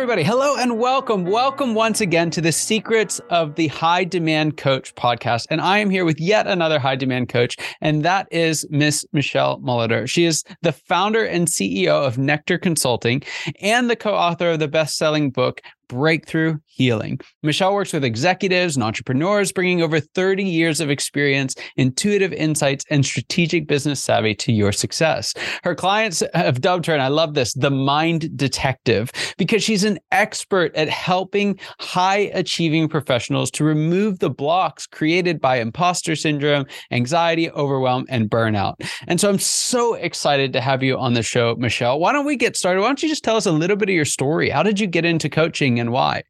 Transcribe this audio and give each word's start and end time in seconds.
Everybody. 0.00 0.24
Hello 0.24 0.56
and 0.56 0.78
welcome. 0.78 1.24
Welcome 1.26 1.74
once 1.74 2.00
again 2.00 2.30
to 2.30 2.40
the 2.40 2.52
Secrets 2.52 3.20
of 3.28 3.56
the 3.56 3.66
High 3.66 4.04
Demand 4.04 4.56
Coach 4.56 4.94
podcast. 4.94 5.44
And 5.50 5.60
I 5.60 5.76
am 5.76 5.90
here 5.90 6.06
with 6.06 6.18
yet 6.18 6.46
another 6.46 6.78
high 6.78 6.96
demand 6.96 7.28
coach, 7.28 7.54
and 7.82 8.02
that 8.02 8.26
is 8.30 8.66
Miss 8.70 9.04
Michele 9.12 9.60
Molitor. 9.60 10.08
She 10.08 10.24
is 10.24 10.42
the 10.62 10.72
founder 10.72 11.22
and 11.22 11.48
CEO 11.48 12.02
of 12.02 12.16
Nectar 12.16 12.56
Consulting 12.56 13.22
and 13.60 13.90
the 13.90 13.94
co 13.94 14.14
author 14.14 14.52
of 14.52 14.58
the 14.58 14.68
best 14.68 14.96
selling 14.96 15.28
book, 15.28 15.60
breakthrough 15.90 16.56
healing. 16.66 17.18
Michele 17.42 17.74
works 17.74 17.92
with 17.92 18.04
executives 18.04 18.76
and 18.76 18.84
entrepreneurs, 18.84 19.50
bringing 19.50 19.82
over 19.82 19.98
30 19.98 20.44
years 20.44 20.80
of 20.80 20.88
experience, 20.88 21.56
intuitive 21.76 22.32
insights, 22.32 22.84
and 22.90 23.04
strategic 23.04 23.66
business 23.66 24.00
savvy 24.00 24.34
to 24.36 24.52
your 24.52 24.70
success. 24.70 25.34
Her 25.64 25.74
clients 25.74 26.22
have 26.32 26.60
dubbed 26.60 26.86
her, 26.86 26.92
and 26.92 27.02
I 27.02 27.08
love 27.08 27.34
this, 27.34 27.52
the 27.54 27.72
mind 27.72 28.36
detective, 28.36 29.10
because 29.36 29.64
she's 29.64 29.82
an 29.82 29.98
expert 30.12 30.74
at 30.76 30.88
helping 30.88 31.58
high 31.80 32.30
achieving 32.34 32.88
professionals 32.88 33.50
to 33.50 33.64
remove 33.64 34.20
the 34.20 34.30
blocks 34.30 34.86
created 34.86 35.40
by 35.40 35.56
imposter 35.56 36.14
syndrome, 36.14 36.66
anxiety, 36.92 37.50
overwhelm, 37.50 38.06
and 38.08 38.30
burnout. 38.30 38.76
And 39.08 39.20
so 39.20 39.28
I'm 39.28 39.40
so 39.40 39.94
excited 39.94 40.52
to 40.52 40.60
have 40.60 40.84
you 40.84 40.96
on 40.96 41.14
the 41.14 41.24
show, 41.24 41.56
Michele. 41.58 41.98
Why 41.98 42.12
don't 42.12 42.26
we 42.26 42.36
get 42.36 42.56
started? 42.56 42.80
Why 42.80 42.86
don't 42.86 43.02
you 43.02 43.08
just 43.08 43.24
tell 43.24 43.36
us 43.36 43.46
a 43.46 43.52
little 43.52 43.76
bit 43.76 43.88
of 43.88 43.94
your 43.94 44.04
story? 44.04 44.50
How 44.50 44.62
did 44.62 44.78
you 44.78 44.86
get 44.86 45.04
into 45.04 45.28
coaching? 45.28 45.79
And 45.80 45.90
why? 45.92 46.22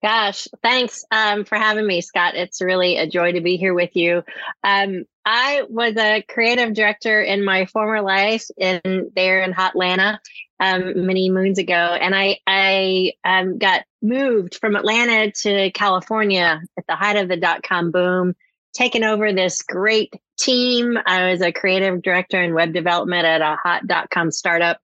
Gosh, 0.00 0.46
thanks 0.62 1.04
um, 1.10 1.44
for 1.44 1.56
having 1.56 1.86
me, 1.86 2.00
Scott. 2.00 2.36
It's 2.36 2.62
really 2.62 2.98
a 2.98 3.08
joy 3.08 3.32
to 3.32 3.40
be 3.40 3.56
here 3.56 3.74
with 3.74 3.96
you. 3.96 4.22
Um, 4.62 5.04
I 5.24 5.64
was 5.68 5.96
a 5.96 6.22
creative 6.22 6.72
director 6.72 7.20
in 7.20 7.44
my 7.44 7.66
former 7.66 8.00
life 8.00 8.46
in 8.56 9.10
there 9.16 9.42
in 9.42 9.52
Atlanta 9.54 10.20
um, 10.60 11.06
many 11.06 11.30
moons 11.30 11.58
ago, 11.58 11.74
and 11.74 12.14
I 12.14 12.38
I 12.46 13.14
um, 13.24 13.58
got 13.58 13.82
moved 14.00 14.54
from 14.54 14.76
Atlanta 14.76 15.32
to 15.32 15.72
California 15.72 16.62
at 16.78 16.86
the 16.86 16.94
height 16.94 17.16
of 17.16 17.28
the 17.28 17.36
dot 17.36 17.64
com 17.64 17.90
boom, 17.90 18.36
taken 18.72 19.02
over 19.02 19.32
this 19.32 19.62
great 19.62 20.14
team. 20.38 20.96
I 21.04 21.32
was 21.32 21.42
a 21.42 21.50
creative 21.50 22.02
director 22.02 22.40
in 22.40 22.54
web 22.54 22.72
development 22.72 23.26
at 23.26 23.40
a 23.40 23.56
hot 23.56 23.88
dot 23.88 24.10
com 24.10 24.30
startup 24.30 24.78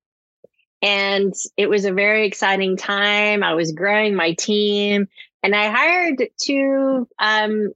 and 0.82 1.32
it 1.56 1.70
was 1.70 1.84
a 1.84 1.93
very 1.93 2.26
exciting 2.26 2.76
time. 2.76 3.44
I 3.44 3.54
was 3.54 3.70
growing 3.72 4.16
my 4.16 4.32
team 4.32 5.06
and 5.43 5.54
I 5.54 5.70
hired 5.70 6.28
two, 6.43 7.09
um, 7.20 7.72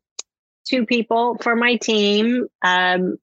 two 0.68 0.84
people 0.84 1.38
for 1.40 1.54
my 1.54 1.76
team, 1.76 2.46
um, 2.62 3.16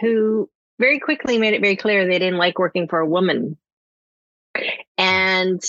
who 0.00 0.50
very 0.80 0.98
quickly 0.98 1.38
made 1.38 1.54
it 1.54 1.60
very 1.60 1.76
clear 1.76 2.04
they 2.04 2.18
didn't 2.18 2.38
like 2.38 2.58
working 2.58 2.88
for 2.88 2.98
a 2.98 3.06
woman. 3.06 3.56
And 4.96 5.62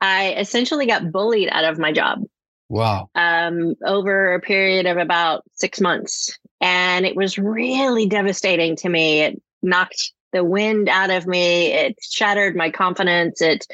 I 0.00 0.34
essentially 0.34 0.86
got 0.86 1.12
bullied 1.12 1.48
out 1.50 1.64
of 1.64 1.78
my 1.78 1.92
job. 1.92 2.24
Wow. 2.68 3.08
Um, 3.14 3.74
over 3.86 4.34
a 4.34 4.40
period 4.40 4.86
of 4.86 4.96
about 4.96 5.44
six 5.52 5.80
months. 5.80 6.38
And 6.60 7.06
it 7.06 7.14
was 7.14 7.38
really 7.38 8.06
devastating 8.06 8.76
to 8.76 8.88
me. 8.88 9.20
It 9.20 9.42
knocked 9.62 10.12
the 10.32 10.44
wind 10.44 10.88
out 10.88 11.10
of 11.10 11.26
me. 11.26 11.72
It 11.72 11.98
shattered 12.02 12.56
my 12.56 12.70
confidence. 12.70 13.40
It 13.40 13.66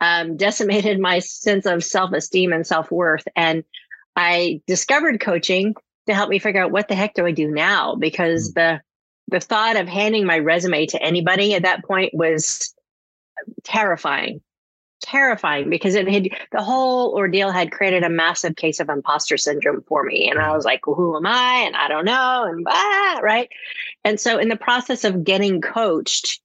um, 0.00 0.36
decimated 0.36 0.98
my 0.98 1.18
sense 1.18 1.66
of 1.66 1.84
self 1.84 2.12
esteem 2.12 2.52
and 2.52 2.66
self 2.66 2.90
worth. 2.90 3.26
And 3.36 3.64
I 4.16 4.60
discovered 4.66 5.20
coaching 5.20 5.74
to 6.06 6.14
help 6.14 6.28
me 6.28 6.38
figure 6.38 6.62
out 6.62 6.70
what 6.70 6.88
the 6.88 6.94
heck 6.94 7.14
do 7.14 7.26
I 7.26 7.32
do 7.32 7.50
now? 7.50 7.94
Because 7.96 8.50
mm. 8.50 8.54
the 8.54 8.80
the 9.28 9.40
thought 9.40 9.76
of 9.76 9.88
handing 9.88 10.26
my 10.26 10.38
resume 10.38 10.84
to 10.86 11.02
anybody 11.02 11.54
at 11.54 11.62
that 11.62 11.82
point 11.84 12.12
was 12.12 12.74
terrifying 13.64 14.42
terrifying 15.02 15.68
because 15.68 15.94
it 15.94 16.08
had 16.08 16.28
the 16.52 16.62
whole 16.62 17.14
ordeal 17.14 17.50
had 17.50 17.70
created 17.70 18.02
a 18.02 18.08
massive 18.08 18.56
case 18.56 18.80
of 18.80 18.88
imposter 18.88 19.36
syndrome 19.36 19.82
for 19.86 20.02
me 20.02 20.30
and 20.30 20.38
i 20.40 20.48
mm. 20.48 20.54
was 20.54 20.64
like 20.64 20.86
well, 20.86 20.96
who 20.96 21.16
am 21.16 21.26
i? 21.26 21.64
And 21.66 21.76
i 21.76 21.88
don't 21.88 22.04
know 22.04 22.44
and 22.44 22.64
blah, 22.64 23.20
right? 23.20 23.48
And 24.04 24.18
so 24.18 24.38
in 24.38 24.48
the 24.48 24.56
process 24.56 25.04
of 25.04 25.24
getting 25.24 25.60
coached 25.60 26.40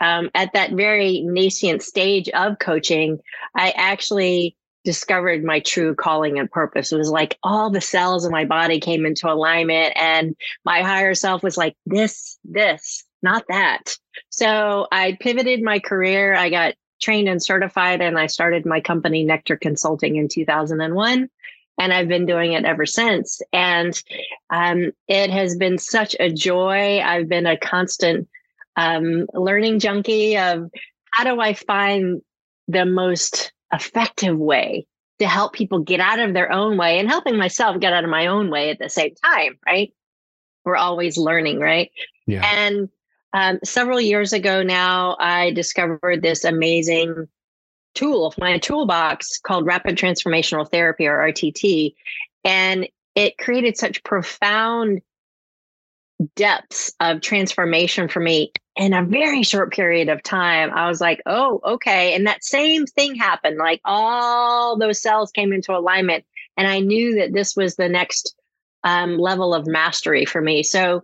um, 0.00 0.30
at 0.34 0.52
that 0.52 0.72
very 0.72 1.22
nascent 1.22 1.82
stage 1.82 2.28
of 2.30 2.58
coaching 2.58 3.18
i 3.54 3.70
actually 3.76 4.56
discovered 4.84 5.44
my 5.44 5.60
true 5.60 5.94
calling 5.94 6.38
and 6.38 6.50
purpose. 6.50 6.92
It 6.92 6.96
was 6.96 7.10
like 7.10 7.36
all 7.42 7.68
the 7.68 7.80
cells 7.80 8.24
in 8.24 8.32
my 8.32 8.46
body 8.46 8.80
came 8.80 9.04
into 9.04 9.30
alignment 9.30 9.92
and 9.96 10.34
my 10.64 10.80
higher 10.80 11.14
self 11.14 11.42
was 11.42 11.58
like 11.58 11.76
this 11.84 12.38
this 12.44 13.04
not 13.22 13.44
that. 13.48 13.98
So 14.30 14.86
i 14.90 15.16
pivoted 15.20 15.62
my 15.62 15.78
career. 15.78 16.34
I 16.34 16.48
got 16.48 16.74
trained 17.00 17.28
and 17.28 17.42
certified, 17.42 18.00
and 18.00 18.18
I 18.18 18.26
started 18.26 18.66
my 18.66 18.80
company, 18.80 19.24
Nectar 19.24 19.56
Consulting, 19.56 20.16
in 20.16 20.28
2001. 20.28 21.28
And 21.80 21.92
I've 21.92 22.08
been 22.08 22.26
doing 22.26 22.54
it 22.54 22.64
ever 22.64 22.86
since. 22.86 23.40
And 23.52 24.00
um, 24.50 24.90
it 25.06 25.30
has 25.30 25.56
been 25.56 25.78
such 25.78 26.16
a 26.18 26.28
joy. 26.28 26.98
I've 26.98 27.28
been 27.28 27.46
a 27.46 27.56
constant 27.56 28.28
um, 28.74 29.26
learning 29.32 29.78
junkie 29.78 30.36
of 30.36 30.70
how 31.12 31.24
do 31.24 31.40
I 31.40 31.54
find 31.54 32.20
the 32.66 32.84
most 32.84 33.52
effective 33.72 34.36
way 34.36 34.86
to 35.18 35.26
help 35.26 35.52
people 35.52 35.80
get 35.80 36.00
out 36.00 36.20
of 36.20 36.32
their 36.32 36.52
own 36.52 36.76
way 36.76 36.98
and 36.98 37.08
helping 37.08 37.36
myself 37.36 37.80
get 37.80 37.92
out 37.92 38.04
of 38.04 38.10
my 38.10 38.26
own 38.26 38.50
way 38.50 38.70
at 38.70 38.78
the 38.78 38.88
same 38.88 39.14
time, 39.24 39.58
right? 39.66 39.92
We're 40.64 40.76
always 40.76 41.16
learning, 41.16 41.58
right? 41.58 41.90
Yeah. 42.26 42.44
And 42.44 42.88
um, 43.32 43.58
several 43.64 44.00
years 44.00 44.32
ago 44.32 44.62
now, 44.62 45.16
I 45.18 45.50
discovered 45.50 46.22
this 46.22 46.44
amazing 46.44 47.28
tool, 47.94 48.26
of 48.26 48.38
my 48.38 48.58
toolbox 48.58 49.38
called 49.38 49.66
Rapid 49.66 49.96
Transformational 49.96 50.70
Therapy 50.70 51.06
or 51.06 51.18
RTT. 51.18 51.94
And 52.44 52.88
it 53.14 53.38
created 53.38 53.76
such 53.76 54.02
profound 54.04 55.02
depths 56.36 56.92
of 57.00 57.20
transformation 57.20 58.08
for 58.08 58.20
me 58.20 58.52
in 58.76 58.92
a 58.92 59.04
very 59.04 59.42
short 59.42 59.72
period 59.72 60.08
of 60.08 60.22
time. 60.22 60.70
I 60.72 60.88
was 60.88 61.00
like, 61.00 61.20
oh, 61.26 61.60
okay. 61.64 62.14
And 62.14 62.26
that 62.26 62.44
same 62.44 62.86
thing 62.86 63.14
happened. 63.16 63.56
Like 63.56 63.80
all 63.84 64.78
those 64.78 65.00
cells 65.00 65.30
came 65.32 65.52
into 65.52 65.76
alignment. 65.76 66.24
And 66.56 66.66
I 66.66 66.80
knew 66.80 67.16
that 67.16 67.32
this 67.32 67.56
was 67.56 67.76
the 67.76 67.88
next 67.88 68.34
um, 68.84 69.18
level 69.18 69.54
of 69.54 69.66
mastery 69.66 70.24
for 70.24 70.40
me. 70.40 70.62
So 70.62 71.02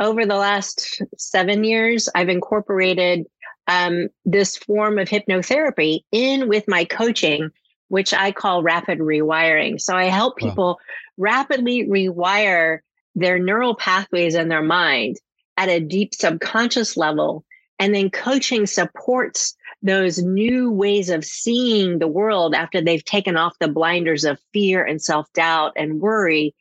over 0.00 0.26
the 0.26 0.36
last 0.36 1.02
seven 1.16 1.64
years, 1.64 2.08
I've 2.14 2.28
incorporated 2.28 3.26
um, 3.66 4.08
this 4.24 4.56
form 4.56 4.98
of 4.98 5.08
hypnotherapy 5.08 6.00
in 6.12 6.48
with 6.48 6.64
my 6.68 6.84
coaching, 6.84 7.50
which 7.88 8.12
I 8.12 8.32
call 8.32 8.62
rapid 8.62 8.98
rewiring. 8.98 9.80
So 9.80 9.96
I 9.96 10.04
help 10.04 10.36
people 10.36 10.64
wow. 10.64 10.76
rapidly 11.16 11.86
rewire 11.86 12.80
their 13.14 13.38
neural 13.38 13.74
pathways 13.74 14.34
in 14.34 14.48
their 14.48 14.62
mind 14.62 15.16
at 15.56 15.68
a 15.68 15.80
deep 15.80 16.14
subconscious 16.14 16.96
level. 16.96 17.44
And 17.78 17.94
then 17.94 18.10
coaching 18.10 18.66
supports 18.66 19.56
those 19.82 20.18
new 20.18 20.70
ways 20.70 21.10
of 21.10 21.24
seeing 21.24 21.98
the 21.98 22.08
world 22.08 22.54
after 22.54 22.80
they've 22.80 23.04
taken 23.04 23.36
off 23.36 23.58
the 23.60 23.68
blinders 23.68 24.24
of 24.24 24.40
fear 24.52 24.84
and 24.84 25.00
self 25.00 25.32
doubt 25.32 25.72
and 25.76 26.00
worry 26.00 26.54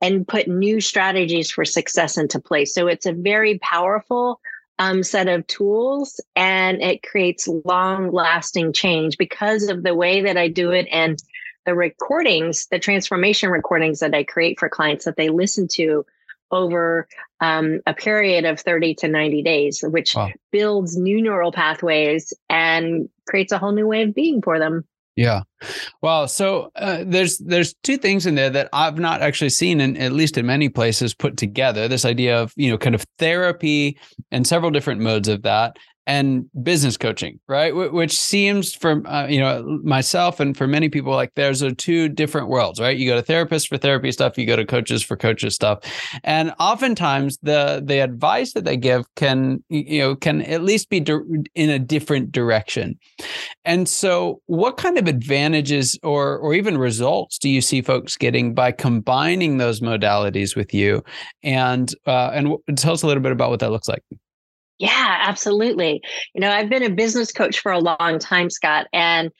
and 0.00 0.26
put 0.26 0.48
new 0.48 0.80
strategies 0.80 1.50
for 1.50 1.64
success 1.64 2.16
into 2.16 2.40
place. 2.40 2.74
So 2.74 2.86
it's 2.86 3.06
a 3.06 3.12
very 3.12 3.58
powerful 3.58 4.40
um, 4.78 5.02
set 5.02 5.28
of 5.28 5.46
tools 5.46 6.20
and 6.36 6.80
it 6.80 7.02
creates 7.02 7.48
long 7.64 8.12
lasting 8.12 8.72
change 8.72 9.18
because 9.18 9.64
of 9.68 9.82
the 9.82 9.94
way 9.94 10.20
that 10.22 10.36
I 10.36 10.48
do 10.48 10.70
it 10.70 10.86
and 10.92 11.18
the 11.66 11.74
recordings, 11.74 12.66
the 12.70 12.78
transformation 12.78 13.50
recordings 13.50 14.00
that 14.00 14.14
I 14.14 14.22
create 14.22 14.58
for 14.58 14.68
clients 14.68 15.04
that 15.04 15.16
they 15.16 15.28
listen 15.28 15.68
to 15.72 16.06
over 16.50 17.08
um, 17.40 17.80
a 17.86 17.92
period 17.92 18.44
of 18.44 18.60
30 18.60 18.94
to 18.94 19.08
90 19.08 19.42
days, 19.42 19.84
which 19.86 20.14
wow. 20.14 20.30
builds 20.50 20.96
new 20.96 21.20
neural 21.20 21.52
pathways 21.52 22.32
and 22.48 23.08
creates 23.28 23.52
a 23.52 23.58
whole 23.58 23.72
new 23.72 23.86
way 23.86 24.02
of 24.02 24.14
being 24.14 24.40
for 24.40 24.58
them. 24.58 24.84
Yeah. 25.18 25.40
Well, 26.00 26.28
so 26.28 26.70
uh, 26.76 27.02
there's 27.04 27.38
there's 27.38 27.74
two 27.82 27.96
things 27.96 28.24
in 28.24 28.36
there 28.36 28.50
that 28.50 28.68
I've 28.72 29.00
not 29.00 29.20
actually 29.20 29.50
seen, 29.50 29.80
in, 29.80 29.96
at 29.96 30.12
least 30.12 30.38
in 30.38 30.46
many 30.46 30.68
places, 30.68 31.12
put 31.12 31.36
together. 31.36 31.88
This 31.88 32.04
idea 32.04 32.40
of 32.40 32.52
you 32.54 32.70
know 32.70 32.78
kind 32.78 32.94
of 32.94 33.04
therapy 33.18 33.98
and 34.30 34.46
several 34.46 34.70
different 34.70 35.00
modes 35.00 35.26
of 35.26 35.42
that, 35.42 35.76
and 36.08 36.46
business 36.62 36.96
coaching, 36.96 37.38
right? 37.48 37.76
Which 37.76 38.18
seems 38.18 38.74
for 38.74 39.06
uh, 39.06 39.26
you 39.26 39.38
know 39.38 39.78
myself 39.84 40.40
and 40.40 40.56
for 40.56 40.66
many 40.66 40.88
people 40.88 41.12
like 41.12 41.34
there's 41.36 41.60
a 41.60 41.74
two 41.74 42.08
different 42.08 42.48
worlds, 42.48 42.80
right? 42.80 42.96
You 42.96 43.06
go 43.06 43.20
to 43.20 43.32
therapists 43.32 43.68
for 43.68 43.76
therapy 43.76 44.10
stuff, 44.10 44.38
you 44.38 44.46
go 44.46 44.56
to 44.56 44.64
coaches 44.64 45.02
for 45.02 45.18
coaches 45.18 45.54
stuff, 45.54 45.80
and 46.24 46.54
oftentimes 46.58 47.38
the 47.42 47.82
the 47.84 47.98
advice 47.98 48.54
that 48.54 48.64
they 48.64 48.78
give 48.78 49.04
can 49.16 49.62
you 49.68 50.00
know 50.00 50.16
can 50.16 50.40
at 50.42 50.64
least 50.64 50.88
be 50.88 51.04
in 51.54 51.70
a 51.70 51.78
different 51.78 52.32
direction. 52.32 52.98
And 53.66 53.86
so, 53.86 54.40
what 54.46 54.78
kind 54.78 54.96
of 54.96 55.08
advantages 55.08 55.98
or 56.02 56.38
or 56.38 56.54
even 56.54 56.78
results 56.78 57.36
do 57.36 57.50
you 57.50 57.60
see 57.60 57.82
folks 57.82 58.16
getting 58.16 58.54
by 58.54 58.72
combining 58.72 59.58
those 59.58 59.80
modalities 59.80 60.56
with 60.56 60.72
you? 60.72 61.04
And 61.42 61.94
uh, 62.06 62.30
and 62.32 62.56
tell 62.76 62.94
us 62.94 63.02
a 63.02 63.06
little 63.06 63.22
bit 63.22 63.32
about 63.32 63.50
what 63.50 63.60
that 63.60 63.70
looks 63.70 63.88
like. 63.88 64.02
Yeah, 64.78 65.18
absolutely. 65.22 66.02
You 66.34 66.40
know, 66.40 66.50
I've 66.50 66.70
been 66.70 66.84
a 66.84 66.90
business 66.90 67.32
coach 67.32 67.58
for 67.58 67.72
a 67.72 67.80
long 67.80 68.18
time, 68.20 68.48
Scott. 68.48 68.86
And 68.92 69.30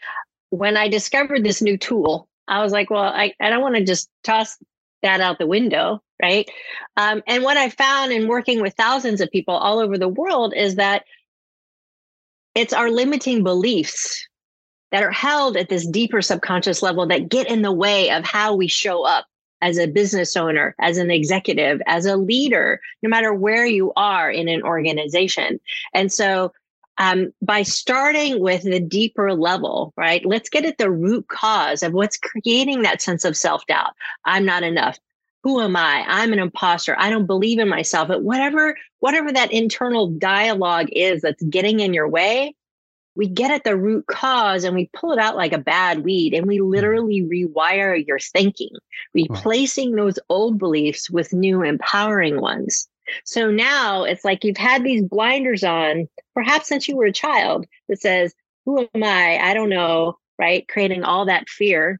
when 0.51 0.77
I 0.77 0.89
discovered 0.89 1.45
this 1.45 1.63
new 1.63 1.77
tool, 1.79 2.29
I 2.49 2.63
was 2.63 2.73
like, 2.73 2.91
well, 2.91 3.05
I, 3.05 3.33
I 3.41 3.51
don't 3.51 3.63
want 3.63 3.77
to 3.77 3.85
just 3.85 4.11
toss 4.25 4.57
that 5.03 5.21
out 5.21 5.39
the 5.39 5.47
window. 5.47 6.03
Right. 6.21 6.51
Um, 6.97 7.23
and 7.29 7.45
what 7.45 7.57
I 7.57 7.71
found 7.71 8.11
in 8.11 8.27
working 8.27 8.61
with 8.61 8.75
thousands 8.75 9.21
of 9.21 9.31
people 9.31 9.55
all 9.55 9.79
over 9.79 9.97
the 9.97 10.09
world 10.09 10.53
is 10.57 10.75
that 10.75 11.05
it's 12.57 12.73
our 12.73 12.91
limiting 12.91 13.45
beliefs 13.45 14.27
that 14.91 15.05
are 15.05 15.13
held 15.13 15.57
at 15.57 15.69
this 15.69 15.87
deeper 15.87 16.21
subconscious 16.21 16.83
level 16.83 17.07
that 17.07 17.29
get 17.29 17.49
in 17.49 17.63
the 17.63 17.71
way 17.71 18.11
of 18.11 18.25
how 18.25 18.57
we 18.57 18.67
show 18.67 19.05
up 19.05 19.27
as 19.61 19.79
a 19.79 19.87
business 19.87 20.37
owner, 20.37 20.75
as 20.81 20.99
an 20.99 21.11
executive, 21.11 21.81
as 21.87 22.07
a 22.07 22.17
leader, 22.17 22.81
no 23.03 23.09
matter 23.09 23.35
where 23.35 23.67
you 23.67 23.93
are 23.97 24.31
in 24.31 24.49
an 24.49 24.63
organization. 24.63 25.61
And 25.95 26.13
so, 26.13 26.53
um, 26.99 27.33
by 27.41 27.63
starting 27.63 28.41
with 28.41 28.63
the 28.63 28.81
deeper 28.81 29.33
level, 29.35 29.93
right? 29.97 30.25
Let's 30.27 30.49
get 30.49 30.65
at 30.65 30.79
the 30.79 30.91
root 30.91 31.29
cause 31.29 31.83
of 31.83 31.93
what's 31.93 32.19
creating 32.19 32.83
that 32.83 33.01
sense 33.01 33.25
of 33.25 33.37
self 33.37 33.65
doubt. 33.67 33.93
I'm 34.25 34.45
not 34.45 34.65
enough. 34.65 34.99
Who 35.45 35.61
am 35.61 35.77
I? 35.77 36.05
I'm 36.09 36.33
an 36.33 36.41
imposter. 36.41 36.97
I 36.99 37.09
don't 37.09 37.27
believe 37.27 37.61
in 37.61 37.69
myself. 37.69 38.09
But 38.09 38.25
whatever, 38.25 38.77
whatever 38.99 39.33
that 39.33 39.53
internal 39.53 40.09
dialogue 40.09 40.89
is 40.91 41.23
that's 41.23 41.43
getting 41.45 41.79
in 41.81 41.95
your 41.95 42.09
way, 42.09 42.55
we 43.19 43.27
get 43.27 43.51
at 43.51 43.65
the 43.65 43.77
root 43.77 44.07
cause 44.07 44.63
and 44.63 44.77
we 44.77 44.89
pull 44.95 45.13
it 45.13 45.19
out 45.19 45.37
like 45.37 45.53
a 45.53 45.59
bad 45.59 46.05
weed 46.05 46.33
and 46.33 46.47
we 46.47 46.59
mm-hmm. 46.59 46.71
literally 46.71 47.23
rewire 47.23 48.07
your 48.07 48.21
thinking, 48.21 48.71
replacing 49.13 49.97
those 49.97 50.21
old 50.29 50.57
beliefs 50.57 51.11
with 51.11 51.33
new 51.33 51.63
empowering 51.63 52.41
ones. 52.41 52.89
So 53.25 53.51
now 53.51 54.05
it's 54.05 54.25
like 54.25 54.45
you've 54.45 54.57
had 54.57 54.85
these 54.85 55.03
blinders 55.03 55.65
on, 55.65 56.09
perhaps 56.33 56.69
since 56.69 56.87
you 56.87 56.97
were 56.97 57.07
a 57.07 57.13
child, 57.13 57.67
that 57.89 58.01
says, 58.01 58.33
Who 58.67 58.89
am 58.95 59.03
I? 59.03 59.39
I 59.39 59.53
don't 59.53 59.71
know, 59.71 60.19
right? 60.39 60.67
Creating 60.69 61.03
all 61.03 61.27
that 61.27 61.49
fear. 61.49 61.99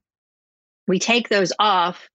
We 0.87 1.01
take 1.01 1.29
those 1.29 1.53
off 1.59 2.09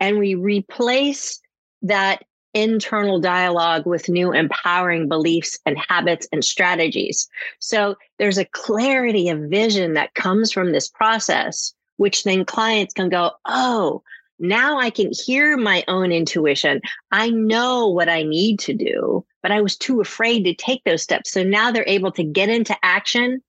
and 0.00 0.18
we 0.18 0.34
replace 0.34 1.40
that 1.82 2.24
internal 2.54 3.20
dialogue 3.20 3.86
with 3.86 4.08
new 4.08 4.32
empowering 4.32 5.08
beliefs 5.08 5.58
and 5.66 5.78
habits 5.88 6.26
and 6.32 6.44
strategies. 6.44 7.28
So 7.58 7.96
there's 8.18 8.38
a 8.38 8.44
clarity 8.46 9.28
of 9.28 9.50
vision 9.50 9.94
that 9.94 10.14
comes 10.14 10.52
from 10.52 10.72
this 10.72 10.88
process, 10.88 11.74
which 11.96 12.24
then 12.24 12.44
clients 12.44 12.94
can 12.94 13.08
go, 13.08 13.32
oh, 13.46 14.02
now 14.38 14.78
I 14.78 14.90
can 14.90 15.10
hear 15.12 15.56
my 15.56 15.84
own 15.88 16.12
intuition. 16.12 16.80
I 17.10 17.30
know 17.30 17.88
what 17.88 18.08
I 18.08 18.22
need 18.22 18.60
to 18.60 18.72
do, 18.72 19.24
but 19.42 19.50
I 19.50 19.60
was 19.60 19.76
too 19.76 20.00
afraid 20.00 20.44
to 20.44 20.54
take 20.54 20.84
those 20.84 21.02
steps. 21.02 21.32
So 21.32 21.42
now 21.42 21.70
they're 21.70 21.84
able 21.86 22.12
to 22.12 22.24
get 22.24 22.48
into 22.48 22.76
action 22.82 23.42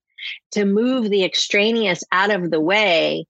to 0.52 0.66
move 0.66 1.10
the 1.10 1.24
extraneous 1.24 2.04
out 2.12 2.32
of 2.32 2.52
the 2.52 2.60
way. 2.60 3.26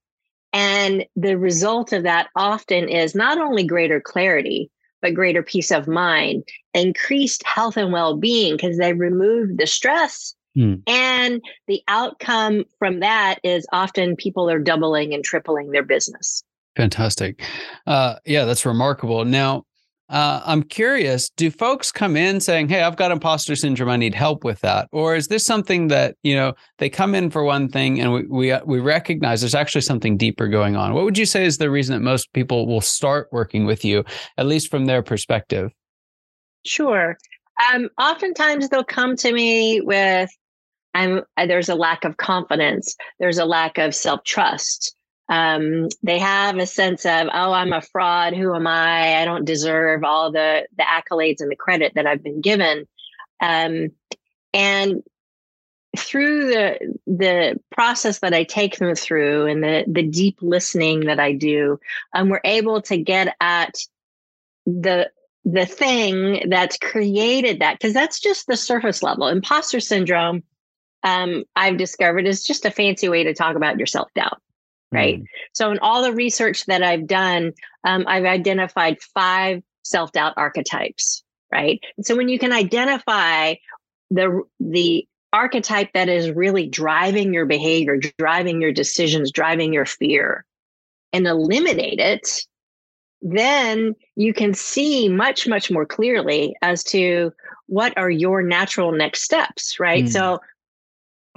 And 0.54 1.06
the 1.16 1.38
result 1.38 1.94
of 1.94 2.04
that 2.04 2.30
often 2.36 2.89
is 2.89 3.13
not 3.13 3.38
only 3.38 3.63
greater 3.66 4.01
clarity, 4.01 4.71
but 5.01 5.13
greater 5.13 5.43
peace 5.43 5.71
of 5.71 5.87
mind, 5.87 6.43
increased 6.73 7.43
health 7.45 7.77
and 7.77 7.91
well 7.91 8.17
being 8.17 8.55
because 8.55 8.77
they 8.77 8.93
removed 8.93 9.57
the 9.57 9.67
stress. 9.67 10.35
Mm. 10.57 10.81
And 10.87 11.41
the 11.67 11.81
outcome 11.87 12.65
from 12.79 12.99
that 12.99 13.39
is 13.43 13.65
often 13.71 14.15
people 14.15 14.49
are 14.49 14.59
doubling 14.59 15.13
and 15.13 15.23
tripling 15.23 15.71
their 15.71 15.83
business. 15.83 16.43
Fantastic. 16.75 17.41
Uh, 17.87 18.15
yeah, 18.25 18.45
that's 18.45 18.65
remarkable. 18.65 19.25
Now, 19.25 19.65
uh, 20.09 20.41
I'm 20.44 20.63
curious, 20.63 21.29
do 21.29 21.51
folks 21.51 21.91
come 21.91 22.17
in 22.17 22.39
saying, 22.39 22.69
Hey, 22.69 22.81
I've 22.81 22.95
got 22.95 23.11
imposter 23.11 23.56
syndrome. 23.56 23.89
I 23.89 23.97
need 23.97 24.15
help 24.15 24.44
with 24.44 24.59
that. 24.61 24.88
Or 24.91 25.15
is 25.15 25.27
this 25.27 25.45
something 25.45 25.88
that, 25.89 26.15
you 26.23 26.35
know, 26.35 26.53
they 26.79 26.89
come 26.89 27.13
in 27.13 27.29
for 27.29 27.44
one 27.44 27.69
thing 27.69 28.01
and 28.01 28.11
we, 28.11 28.25
we, 28.25 28.51
uh, 28.51 28.61
we 28.65 28.79
recognize 28.79 29.41
there's 29.41 29.56
actually 29.56 29.81
something 29.81 30.17
deeper 30.17 30.47
going 30.47 30.75
on? 30.75 30.95
What 30.95 31.03
would 31.03 31.17
you 31.17 31.27
say 31.27 31.45
is 31.45 31.59
the 31.59 31.69
reason 31.69 31.94
that 31.94 32.01
most 32.01 32.33
people 32.33 32.65
will 32.65 32.81
start 32.81 33.29
working 33.31 33.65
with 33.65 33.85
you, 33.85 34.03
at 34.38 34.47
least 34.47 34.71
from 34.71 34.85
their 34.85 35.03
perspective? 35.03 35.71
Sure. 36.65 37.17
Um, 37.71 37.89
oftentimes 38.00 38.69
they'll 38.69 38.83
come 38.83 39.15
to 39.17 39.31
me 39.31 39.79
with, 39.81 40.29
I'm, 40.95 41.21
uh, 41.38 41.45
there's 41.45 41.69
a 41.69 41.75
lack 41.75 42.03
of 42.03 42.17
confidence. 42.17 42.95
There's 43.19 43.38
a 43.38 43.45
lack 43.45 43.77
of 43.77 43.94
self 43.94 44.23
trust 44.23 44.95
um, 45.29 45.89
they 46.01 46.17
have 46.17 46.57
a 46.57 46.65
sense 46.65 47.05
of 47.05 47.27
oh 47.31 47.53
i'm 47.53 47.71
a 47.71 47.81
fraud. 47.81 48.33
Who 48.33 48.55
am 48.55 48.67
i? 48.67 49.21
I 49.21 49.25
don't 49.25 49.45
deserve 49.45 50.04
all 50.04 50.31
the 50.31 50.68
the 50.75 50.83
accolades 50.83 51.39
and 51.39 51.51
the 51.51 51.56
credit 51.56 51.94
that 51.95 52.07
i've 52.07 52.23
been 52.23 52.42
given. 52.42 52.87
Um, 53.42 53.89
and 54.54 55.04
through 55.97 56.47
the 56.47 56.95
the 57.07 57.59
process 57.71 58.19
that 58.19 58.33
i 58.33 58.44
take 58.44 58.77
them 58.77 58.94
through 58.95 59.47
and 59.47 59.63
the 59.63 59.83
the 59.87 60.04
deep 60.04 60.37
listening 60.42 61.01
that 61.01 61.19
i 61.19 61.33
do 61.33 61.80
um, 62.13 62.30
we're 62.30 62.42
able 62.44 62.81
to 62.81 62.97
get 62.97 63.35
at 63.42 63.75
the 64.68 65.09
the 65.45 65.65
thing 65.65 66.47
that's 66.49 66.77
created 66.77 67.59
that 67.59 67.73
because 67.73 67.94
that's 67.94 68.19
just 68.19 68.45
the 68.45 68.57
surface 68.57 69.01
level. 69.01 69.27
Imposter 69.27 69.80
syndrome 69.80 70.44
um, 71.04 71.44
i've 71.56 71.77
discovered 71.77 72.27
is 72.27 72.44
just 72.44 72.65
a 72.65 72.71
fancy 72.71 73.09
way 73.09 73.23
to 73.23 73.33
talk 73.33 73.56
about 73.56 73.77
your 73.77 73.87
self-doubt 73.87 74.39
right? 74.91 75.19
Mm. 75.19 75.25
So, 75.53 75.71
in 75.71 75.79
all 75.79 76.03
the 76.03 76.13
research 76.13 76.65
that 76.65 76.83
I've 76.83 77.07
done, 77.07 77.53
um, 77.83 78.05
I've 78.07 78.25
identified 78.25 79.01
five 79.01 79.61
self 79.83 80.11
doubt 80.11 80.33
archetypes, 80.37 81.23
right? 81.51 81.79
so, 82.01 82.15
when 82.15 82.29
you 82.29 82.39
can 82.39 82.51
identify 82.51 83.55
the 84.11 84.41
the 84.59 85.07
archetype 85.31 85.93
that 85.93 86.09
is 86.09 86.31
really 86.31 86.67
driving 86.67 87.33
your 87.33 87.45
behavior, 87.45 87.99
driving 88.17 88.61
your 88.61 88.71
decisions, 88.71 89.31
driving 89.31 89.73
your 89.73 89.85
fear, 89.85 90.45
and 91.13 91.27
eliminate 91.27 91.99
it, 91.99 92.41
then 93.21 93.95
you 94.15 94.33
can 94.33 94.53
see 94.53 95.09
much, 95.09 95.47
much 95.47 95.69
more 95.69 95.85
clearly 95.85 96.55
as 96.61 96.83
to 96.85 97.31
what 97.67 97.95
are 97.97 98.09
your 98.09 98.41
natural 98.41 98.91
next 98.91 99.21
steps, 99.21 99.79
right? 99.79 100.05
Mm. 100.05 100.09
So 100.11 100.39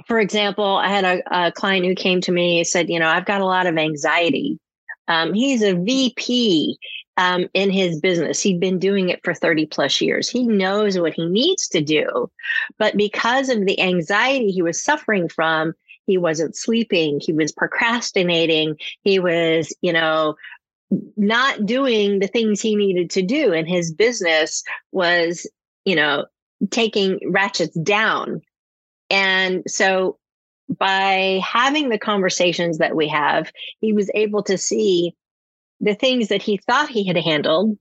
for 0.07 0.19
example, 0.19 0.77
I 0.77 0.87
had 0.87 1.05
a, 1.05 1.47
a, 1.47 1.51
client 1.51 1.85
who 1.85 1.95
came 1.95 2.21
to 2.21 2.31
me 2.31 2.59
and 2.59 2.67
said, 2.67 2.89
you 2.89 2.99
know, 2.99 3.07
I've 3.07 3.25
got 3.25 3.41
a 3.41 3.45
lot 3.45 3.67
of 3.67 3.77
anxiety. 3.77 4.59
Um, 5.07 5.33
he's 5.33 5.61
a 5.61 5.75
VP 5.75 6.77
um, 7.17 7.47
in 7.53 7.69
his 7.69 7.99
business. 7.99 8.41
He'd 8.41 8.59
been 8.59 8.79
doing 8.79 9.09
it 9.09 9.21
for 9.23 9.33
30 9.33 9.65
plus 9.67 10.01
years. 10.01 10.29
He 10.29 10.47
knows 10.47 10.97
what 10.97 11.13
he 11.13 11.25
needs 11.25 11.67
to 11.69 11.81
do. 11.81 12.29
But 12.77 12.97
because 12.97 13.49
of 13.49 13.65
the 13.65 13.79
anxiety 13.79 14.51
he 14.51 14.61
was 14.61 14.83
suffering 14.83 15.27
from, 15.29 15.73
he 16.05 16.17
wasn't 16.17 16.55
sleeping. 16.55 17.19
He 17.21 17.31
was 17.33 17.51
procrastinating. 17.51 18.77
He 19.03 19.19
was, 19.19 19.73
you 19.81 19.93
know, 19.93 20.35
not 21.15 21.65
doing 21.65 22.19
the 22.19 22.27
things 22.27 22.61
he 22.61 22.75
needed 22.75 23.09
to 23.11 23.21
do. 23.21 23.53
And 23.53 23.67
his 23.67 23.93
business 23.93 24.63
was, 24.91 25.49
you 25.85 25.95
know, 25.95 26.25
taking 26.71 27.19
ratchets 27.31 27.77
down 27.79 28.41
and 29.13 29.63
so 29.67 30.17
by 30.67 31.39
having 31.45 31.89
the 31.89 31.99
conversations 31.99 32.79
that 32.79 32.95
we 32.95 33.07
have, 33.09 33.51
he 33.79 33.93
was 33.93 34.09
able 34.15 34.41
to 34.43 34.57
see 34.57 35.13
the 35.79 35.93
things 35.93 36.29
that 36.29 36.41
he 36.41 36.57
thought 36.57 36.89
he 36.89 37.05
had 37.05 37.17
handled 37.17 37.77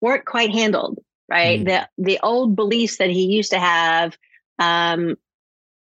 weren't 0.00 0.24
quite 0.24 0.52
handled. 0.52 1.00
right? 1.28 1.60
Mm. 1.60 1.64
The 1.64 1.88
the 1.98 2.20
old 2.22 2.54
beliefs 2.54 2.98
that 2.98 3.10
he 3.10 3.26
used 3.26 3.50
to 3.50 3.58
have, 3.58 4.16
um, 4.60 5.16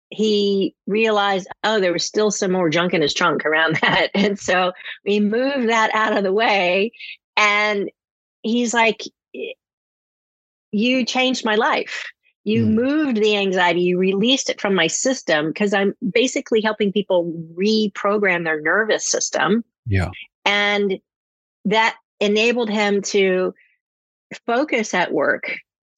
he 0.09 0.75
realized, 0.87 1.47
oh, 1.63 1.81
there 1.81 1.93
was 1.93 2.05
still 2.05 2.31
some 2.31 2.53
more 2.53 2.71
junk 2.71 2.95
in 2.95 3.03
his 3.03 3.13
trunk 3.13 3.45
around 3.45 3.77
that. 3.83 4.09
And 4.15 4.39
so 4.39 4.73
we 5.05 5.21
moved 5.21 5.69
that 5.69 5.91
out 5.93 6.17
of 6.17 6.25
the 6.25 6.33
way. 6.33 6.93
And 7.37 7.91
he's 8.43 8.73
like, 8.73 9.03
You 10.73 11.05
changed 11.05 11.45
my 11.45 11.57
life. 11.57 12.07
You 12.45 12.65
mm. 12.65 12.71
moved 12.71 13.17
the 13.19 13.37
anxiety, 13.37 13.83
you 13.83 13.99
released 13.99 14.49
it 14.49 14.61
from 14.61 14.75
my 14.75 14.87
system 14.87 15.49
because 15.49 15.75
I'm 15.75 15.95
basically 16.13 16.61
helping 16.61 16.93
people 16.93 17.33
reprogram 17.55 18.45
their 18.45 18.61
nervous 18.61 19.11
system. 19.11 19.65
Yeah. 19.87 20.11
And 20.45 20.99
that 21.67 21.97
enabled 22.21 22.71
him 22.71 23.03
to 23.03 23.55
focus 24.47 24.95
at 24.95 25.13
work 25.13 25.53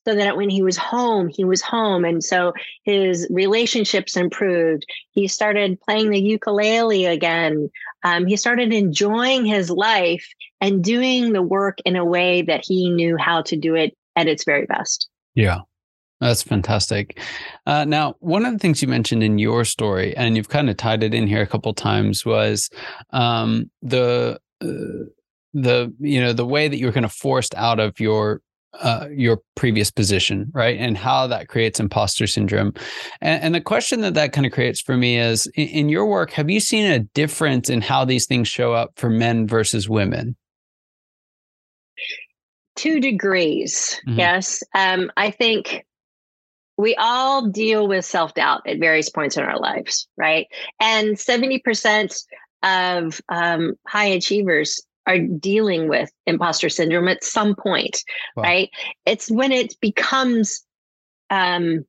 so 0.05 0.15
that 0.17 0.37
when 0.37 0.51
he 0.51 0.63
was 0.63 0.77
home, 0.77 1.29
he 1.29 1.45
was 1.45 1.63
home. 1.63 2.05
And 2.05 2.25
so 2.25 2.53
his 2.83 3.27
relationships 3.31 4.17
improved. 4.17 4.85
He 5.13 5.29
started 5.29 5.81
playing 5.81 6.11
the 6.11 6.21
ukulele 6.21 7.07
again. 7.07 7.71
Um, 8.03 8.27
he 8.27 8.37
started 8.37 8.73
enjoying 8.73 9.45
his 9.45 9.71
life 9.71 10.27
and 10.61 10.83
doing 10.83 11.33
the 11.33 11.43
work 11.43 11.79
in 11.85 11.95
a 11.95 12.05
way 12.05 12.43
that 12.43 12.65
he 12.67 12.91
knew 12.91 13.17
how 13.17 13.43
to 13.43 13.57
do 13.57 13.77
it 13.77 13.97
at 14.17 14.27
its 14.27 14.45
very 14.45 14.67
best. 14.67 15.09
Yeah. 15.35 15.61
That's 16.23 16.45
fantastic. 16.45 17.19
Uh, 17.67 17.85
now, 17.85 18.14
one 18.21 18.47
of 18.47 18.52
the 18.52 18.59
things 18.61 18.81
you 18.81 18.87
mentioned 18.87 19.25
in 19.25 19.41
your 19.41 19.64
story, 19.64 20.17
and 20.17 20.37
you've 20.37 20.49
kind 20.49 20.71
of 20.71 20.76
tied 20.76 21.02
it 21.02 21.14
in 21.14 21.26
here 21.26 21.43
a 21.43 21.49
couple 21.49 21.75
times, 21.75 22.25
was 22.25 22.71
um, 23.11 23.69
the 23.83 24.38
uh, 24.61 24.67
the 25.52 25.93
you 25.99 26.21
know 26.21 26.33
the 26.33 26.47
way 26.47 26.69
that 26.69 26.76
you 26.76 26.87
were 26.87 26.93
kind 26.93 27.05
of 27.05 27.12
forced 27.12 27.57
out 27.57 27.81
of 27.81 27.99
your 27.99 28.41
uh, 28.75 29.09
your 29.11 29.41
previous 29.57 29.91
position, 29.91 30.49
right? 30.55 30.79
And 30.79 30.97
how 30.97 31.26
that 31.26 31.49
creates 31.49 31.81
imposter 31.81 32.29
syndrome. 32.29 32.73
And, 33.21 33.43
and 33.43 33.55
the 33.57 33.61
question 33.61 34.00
that 34.02 34.14
that 34.14 34.33
kind 34.33 34.47
of 34.47 34.52
creates 34.52 34.81
for 34.81 34.97
me 34.97 35.19
is 35.19 35.47
in, 35.57 35.69
in, 35.69 35.88
your 35.88 36.07
work, 36.07 36.31
have 36.31 36.49
you 36.49 36.61
seen 36.61 36.91
a 36.91 37.00
difference 37.00 37.69
in 37.69 37.81
how 37.81 38.05
these 38.05 38.26
things 38.26 38.47
show 38.47 38.73
up 38.73 38.93
for 38.95 39.11
men 39.11 39.49
versus 39.49 39.88
women? 39.88 40.37
Two 42.76 43.00
degrees, 43.00 44.00
mm-hmm. 44.09 44.21
yes. 44.21 44.62
Um, 44.75 45.11
I 45.17 45.31
think 45.31 45.85
we 46.76 46.95
all 46.97 47.49
deal 47.49 47.87
with 47.87 48.05
self 48.05 48.35
doubt 48.35 48.62
at 48.67 48.79
various 48.79 49.11
points 49.11 49.37
in 49.37 49.45
our 49.45 49.59
lives, 49.59 50.09
right? 50.17 50.47
And 50.81 51.17
70% 51.17 52.25
of 52.62 53.21
um, 53.29 53.75
high 53.87 54.07
achievers 54.07 54.83
are 55.07 55.19
dealing 55.19 55.88
with 55.88 56.11
imposter 56.26 56.69
syndrome 56.69 57.09
at 57.09 57.25
some 57.25 57.55
point, 57.55 58.02
wow. 58.37 58.45
right? 58.45 58.71
It's 59.05 59.31
when 59.31 59.52
it 59.52 59.75
becomes 59.81 60.64
um, 61.31 61.85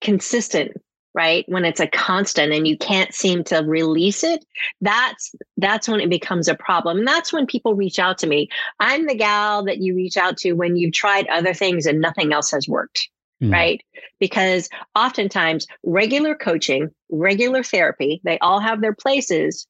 consistent, 0.00 0.72
right? 1.14 1.44
When 1.48 1.64
it's 1.64 1.80
a 1.80 1.86
constant 1.86 2.52
and 2.52 2.68
you 2.68 2.76
can't 2.76 3.14
seem 3.14 3.44
to 3.44 3.58
release 3.60 4.22
it, 4.22 4.44
that's 4.82 5.34
that's 5.56 5.88
when 5.88 6.00
it 6.00 6.10
becomes 6.10 6.48
a 6.48 6.54
problem. 6.54 6.98
And 6.98 7.08
that's 7.08 7.32
when 7.32 7.46
people 7.46 7.74
reach 7.74 7.98
out 7.98 8.18
to 8.18 8.26
me. 8.26 8.48
I'm 8.78 9.06
the 9.06 9.14
gal 9.14 9.64
that 9.64 9.78
you 9.78 9.94
reach 9.96 10.18
out 10.18 10.36
to 10.38 10.52
when 10.52 10.76
you've 10.76 10.92
tried 10.92 11.26
other 11.28 11.54
things 11.54 11.86
and 11.86 12.00
nothing 12.00 12.32
else 12.32 12.50
has 12.50 12.68
worked. 12.68 13.08
Mm. 13.42 13.52
Right. 13.52 13.82
Because 14.18 14.68
oftentimes 14.94 15.66
regular 15.84 16.34
coaching, 16.34 16.90
regular 17.10 17.62
therapy, 17.62 18.20
they 18.24 18.38
all 18.38 18.60
have 18.60 18.80
their 18.80 18.94
places, 18.94 19.66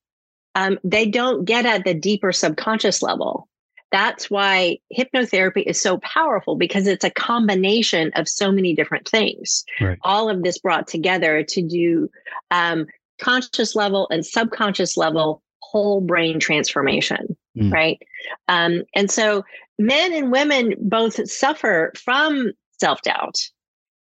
um, 0.54 0.78
they 0.84 1.06
don't 1.06 1.44
get 1.44 1.66
at 1.66 1.84
the 1.84 1.94
deeper 1.94 2.32
subconscious 2.32 3.02
level. 3.02 3.48
That's 3.92 4.30
why 4.30 4.78
hypnotherapy 4.96 5.62
is 5.66 5.80
so 5.80 5.98
powerful 5.98 6.56
because 6.56 6.86
it's 6.86 7.04
a 7.04 7.10
combination 7.10 8.10
of 8.14 8.28
so 8.28 8.50
many 8.50 8.74
different 8.74 9.08
things. 9.08 9.64
Right. 9.80 9.98
All 10.02 10.28
of 10.28 10.42
this 10.42 10.58
brought 10.58 10.88
together 10.88 11.42
to 11.44 11.62
do 11.62 12.08
um, 12.50 12.86
conscious 13.20 13.74
level 13.76 14.08
and 14.10 14.24
subconscious 14.24 14.96
level 14.96 15.42
whole 15.62 16.00
brain 16.00 16.38
transformation. 16.40 17.36
Mm. 17.56 17.72
Right. 17.72 18.02
Um, 18.48 18.82
and 18.94 19.10
so 19.10 19.44
men 19.78 20.12
and 20.12 20.30
women 20.30 20.74
both 20.78 21.28
suffer 21.28 21.92
from 21.96 22.52
self 22.78 23.02
doubt. 23.02 23.36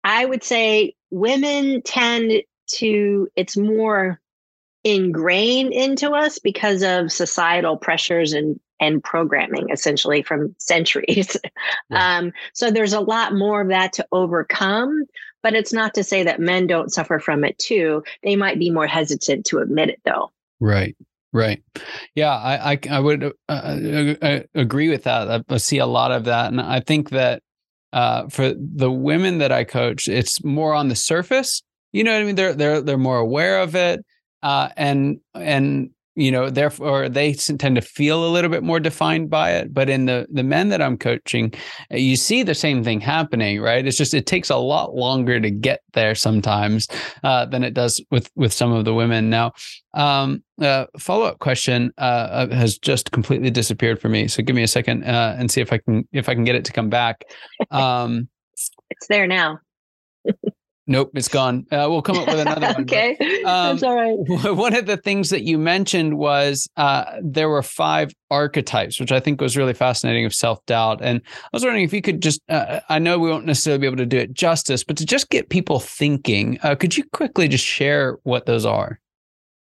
I 0.04 0.26
would 0.26 0.44
say 0.44 0.96
women 1.12 1.82
tend 1.82 2.44
to, 2.76 3.28
it's 3.36 3.58
more 3.58 4.20
ingrained 4.84 5.74
into 5.74 6.12
us 6.12 6.40
because 6.40 6.84
of 6.84 7.12
societal 7.12 7.78
pressures 7.78 8.34
and 8.34 8.60
and 8.80 9.04
programming 9.04 9.70
essentially 9.70 10.22
from 10.22 10.56
centuries. 10.60 11.38
Yeah. 11.90 12.18
Um, 12.18 12.34
so 12.54 12.72
there's 12.72 12.94
a 12.94 13.00
lot 13.00 13.34
more 13.36 13.62
of 13.62 13.70
that 13.70 13.94
to 13.94 14.08
overcome, 14.12 15.06
but 15.42 15.54
it's 15.54 15.74
not 15.74 15.94
to 15.94 16.04
say 16.04 16.24
that 16.24 16.40
men 16.40 16.66
don't 16.66 16.92
suffer 16.92 17.20
from 17.20 17.44
it 17.44 17.58
too. 17.58 18.04
They 18.24 18.36
might 18.36 18.58
be 18.58 18.70
more 18.70 18.88
hesitant 18.88 19.46
to 19.48 19.60
admit 19.60 19.90
it 19.90 20.02
though. 20.06 20.32
Right. 20.60 20.96
Right. 21.32 21.64
Yeah, 22.16 22.36
I 22.36 22.74
I, 22.74 22.80
I 22.90 23.00
would 23.00 23.24
uh, 23.24 23.32
uh, 23.50 24.16
uh 24.22 24.40
agree 24.56 24.90
with 24.90 25.04
that. 25.04 25.30
I, 25.30 25.54
I 25.54 25.58
see 25.58 25.80
a 25.80 25.86
lot 25.86 26.12
of 26.12 26.26
that, 26.26 26.52
and 26.52 26.62
I 26.62 26.80
think 26.80 27.10
that 27.10 27.42
uh, 27.94 28.28
for 28.28 28.54
the 28.58 28.92
women 28.92 29.38
that 29.38 29.52
I 29.52 29.64
coach, 29.64 30.10
it's 30.10 30.44
more 30.44 30.74
on 30.74 30.90
the 30.90 30.96
surface. 30.96 31.62
You 31.94 32.04
know 32.04 32.12
what 32.12 32.22
I 32.22 32.26
mean? 32.26 32.36
They're 32.36 32.54
they're 32.54 32.82
they're 32.82 32.98
more 32.98 33.20
aware 33.20 33.62
of 33.62 33.76
it 33.76 34.04
uh, 34.42 34.70
and 34.76 35.20
and 35.34 35.92
you 36.15 36.32
know 36.32 36.50
therefore 36.50 37.10
they 37.10 37.34
tend 37.34 37.75
to 37.75 37.82
feel 37.82 38.25
a 38.25 38.32
little 38.32 38.50
bit 38.50 38.63
more 38.63 38.79
defined 38.79 39.29
by 39.29 39.51
it 39.51 39.74
but 39.74 39.89
in 39.89 40.05
the 40.05 40.27
the 40.32 40.43
men 40.43 40.70
that 40.70 40.82
i'm 40.82 40.98
coaching 40.98 41.51
uh, 41.91 41.98
you 41.98 42.15
see 42.15 42.43
the 42.43 42.55
same 42.55 42.84
thing 42.84 43.00
happening 43.00 43.53
right? 43.63 43.86
It's 43.88 43.98
just 43.98 44.13
it 44.13 44.25
takes 44.25 44.50
a 44.50 44.58
lot 44.58 44.96
longer 44.96 45.39
to 45.39 45.50
get 45.50 45.82
there 45.93 46.13
sometimes 46.13 46.88
uh, 47.24 47.46
than 47.46 47.63
it 47.63 47.74
does 47.74 48.03
with 48.12 48.29
with 48.36 48.53
some 48.53 48.72
of 48.72 48.86
the 48.86 48.93
women. 48.93 49.29
Now 49.29 49.53
um, 49.93 50.43
uh, 50.62 50.86
follow-up 51.00 51.39
question 51.39 51.91
uh, 51.98 52.01
uh 52.01 52.55
has 52.55 52.77
just 52.77 53.12
completely 53.12 53.50
disappeared 53.50 54.00
for 54.00 54.10
me 54.10 54.27
so 54.27 54.41
give 54.43 54.55
me 54.55 54.63
a 54.63 54.67
second 54.67 55.03
uh, 55.03 55.36
and 55.38 55.51
see 55.51 55.62
if 55.62 55.72
i 55.72 55.77
can 55.77 56.08
if 56.12 56.29
i 56.29 56.34
can 56.34 56.43
get 56.43 56.55
it 56.55 56.65
to 56.65 56.72
come 56.72 56.89
back. 56.89 57.24
Um, 57.72 58.27
it's 58.91 59.08
there 59.08 59.25
now 59.25 59.60
Nope, 60.86 61.12
it's 61.13 61.30
gone. 61.30 61.66
Uh, 61.72 61.88
we'll 61.90 62.02
come 62.02 62.18
up 62.18 62.28
with 62.28 62.40
another 62.48 62.68
one. 62.68 62.82
okay, 62.82 63.16
but, 63.18 63.50
um, 63.50 63.78
that's 63.78 63.84
all 63.84 63.96
right. 63.96 64.18
One 64.56 64.75
of 64.75 64.86
the 64.86 64.98
things 64.98 65.30
that 65.30 65.44
you 65.44 65.58
mentioned 65.58 66.18
was 66.18 66.68
uh, 66.75 67.06
there 67.22 67.48
were 67.48 67.63
five 67.63 68.12
archetypes, 68.30 69.00
which 69.00 69.12
I 69.12 69.22
think 69.22 69.40
was 69.40 69.56
really 69.56 69.74
fascinating 69.74 70.25
of 70.25 70.34
self 70.34 70.66
doubt. 70.66 71.00
And 71.02 71.22
I 71.46 71.50
was 71.54 71.63
wondering 71.63 71.86
if 71.86 71.94
you 71.94 72.02
could 72.02 72.22
just, 72.22 72.42
uh, 72.50 72.82
I 72.90 73.00
know 73.00 73.18
we 73.18 73.30
won't 73.30 73.46
necessarily 73.46 73.80
be 73.80 73.88
able 73.88 73.98
to 73.98 74.06
do 74.06 74.18
it 74.18 74.34
justice, 74.34 74.84
but 74.84 74.98
to 74.98 75.06
just 75.06 75.30
get 75.30 75.50
people 75.50 75.80
thinking, 75.80 76.60
uh, 76.63 76.75
could 76.75 76.98
you 76.98 77.06
quickly 77.13 77.48
just 77.48 77.66
share 77.66 78.18
what 78.24 78.46
those 78.46 78.66
are? 78.66 79.00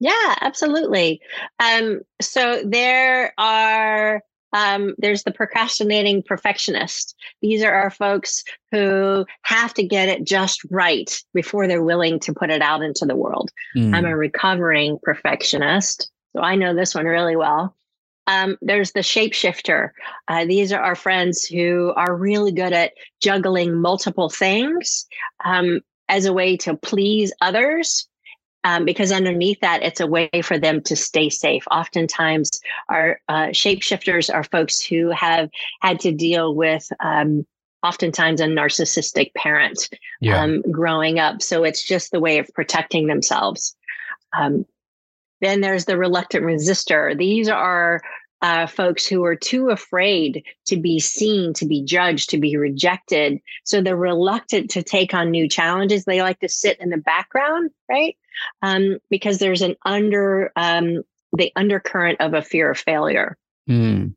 Yeah, 0.01 0.35
absolutely. 0.41 1.21
Um, 1.61 2.01
so 2.21 2.63
there 2.65 3.35
are 3.39 4.23
um, 4.53 4.95
there's 4.99 5.23
the 5.23 5.33
procrastinating 5.33 6.23
perfectionist. 6.23 7.15
These 7.41 7.63
are 7.63 7.73
our 7.73 7.91
folks 7.91 8.45
who 8.71 9.25
have 9.43 9.75
to 9.75 9.83
get 9.83 10.09
it 10.09 10.25
just 10.25 10.61
right 10.71 11.11
before 11.35 11.67
they're 11.67 11.83
willing 11.83 12.21
to 12.21 12.35
put 12.35 12.51
it 12.51 12.63
out 12.63 12.83
into 12.83 13.07
the 13.07 13.17
world. 13.17 13.51
Mm. 13.77 13.95
I'm 13.95 14.05
a 14.05 14.17
recovering 14.17 14.99
perfectionist. 15.03 16.11
So 16.35 16.43
I 16.43 16.55
know 16.55 16.75
this 16.75 16.95
one 16.95 17.07
really 17.07 17.37
well. 17.37 17.75
Um, 18.27 18.57
there's 18.63 18.93
the 18.93 19.01
shapeshifter. 19.01 19.91
Uh, 20.29 20.45
these 20.45 20.73
are 20.73 20.81
our 20.81 20.95
friends 20.95 21.45
who 21.45 21.93
are 21.97 22.15
really 22.15 22.53
good 22.53 22.73
at 22.73 22.93
juggling 23.21 23.75
multiple 23.75 24.29
things 24.29 25.07
um, 25.45 25.81
as 26.09 26.25
a 26.25 26.33
way 26.33 26.57
to 26.59 26.77
please 26.77 27.33
others 27.41 28.07
um, 28.65 28.85
because 28.85 29.13
underneath 29.13 29.61
that, 29.61 29.83
it's 29.83 30.01
a 30.01 30.07
way 30.07 30.31
for 30.43 30.59
them 30.59 30.81
to 30.83 30.97
stay 30.97 31.29
safe. 31.29 31.65
Oftentimes, 31.71 32.61
our 32.89 33.21
uh, 33.29 33.49
shapeshifters 33.49 34.33
are 34.33 34.45
folks 34.45 34.81
who 34.81 35.11
have 35.11 35.51
had 35.81 36.01
to 36.01 36.13
deal 36.13 36.55
with 36.55 36.89
um, 37.01 37.47
oftentimes 37.83 38.41
a 38.41 38.47
narcissistic 38.47 39.35
parent 39.35 39.89
yeah. 40.21 40.41
um, 40.41 40.63
growing 40.71 41.19
up. 41.19 41.43
So 41.43 41.65
it's 41.65 41.83
just 41.83 42.13
the 42.13 42.21
way 42.21 42.39
of 42.39 42.49
protecting 42.55 43.09
themselves. 43.09 43.75
Um, 44.33 44.65
then 45.41 45.61
there's 45.61 45.87
the 45.87 45.99
reluctant 45.99 46.45
resistor. 46.45 47.19
These 47.19 47.49
are 47.49 48.01
uh, 48.43 48.67
folks 48.67 49.07
who 49.07 49.25
are 49.25 49.37
too 49.37 49.71
afraid 49.71 50.45
to 50.67 50.77
be 50.77 51.01
seen, 51.01 51.53
to 51.55 51.67
be 51.67 51.83
judged, 51.83 52.31
to 52.31 52.39
be 52.39 52.57
rejected. 52.57 53.41
So 53.65 53.81
they're 53.81 53.97
reluctant 53.97 54.71
to 54.71 54.83
take 54.83 55.15
on 55.15 55.31
new 55.31 55.49
challenges. 55.49 56.05
They 56.05 56.23
like 56.23 56.41
to 56.41 56.49
sit 56.49 56.81
in 56.81 56.91
the 56.91 56.97
background, 56.97 57.71
right? 57.89 58.17
Um, 58.63 58.99
because 59.11 59.39
there's 59.39 59.63
an 59.63 59.77
under 59.85 60.53
um, 60.57 61.03
the 61.33 61.53
undercurrent 61.57 62.21
of 62.21 62.35
a 62.35 62.43
fear 62.43 62.71
of 62.71 62.79
failure. 62.79 63.37
Mm. 63.69 64.15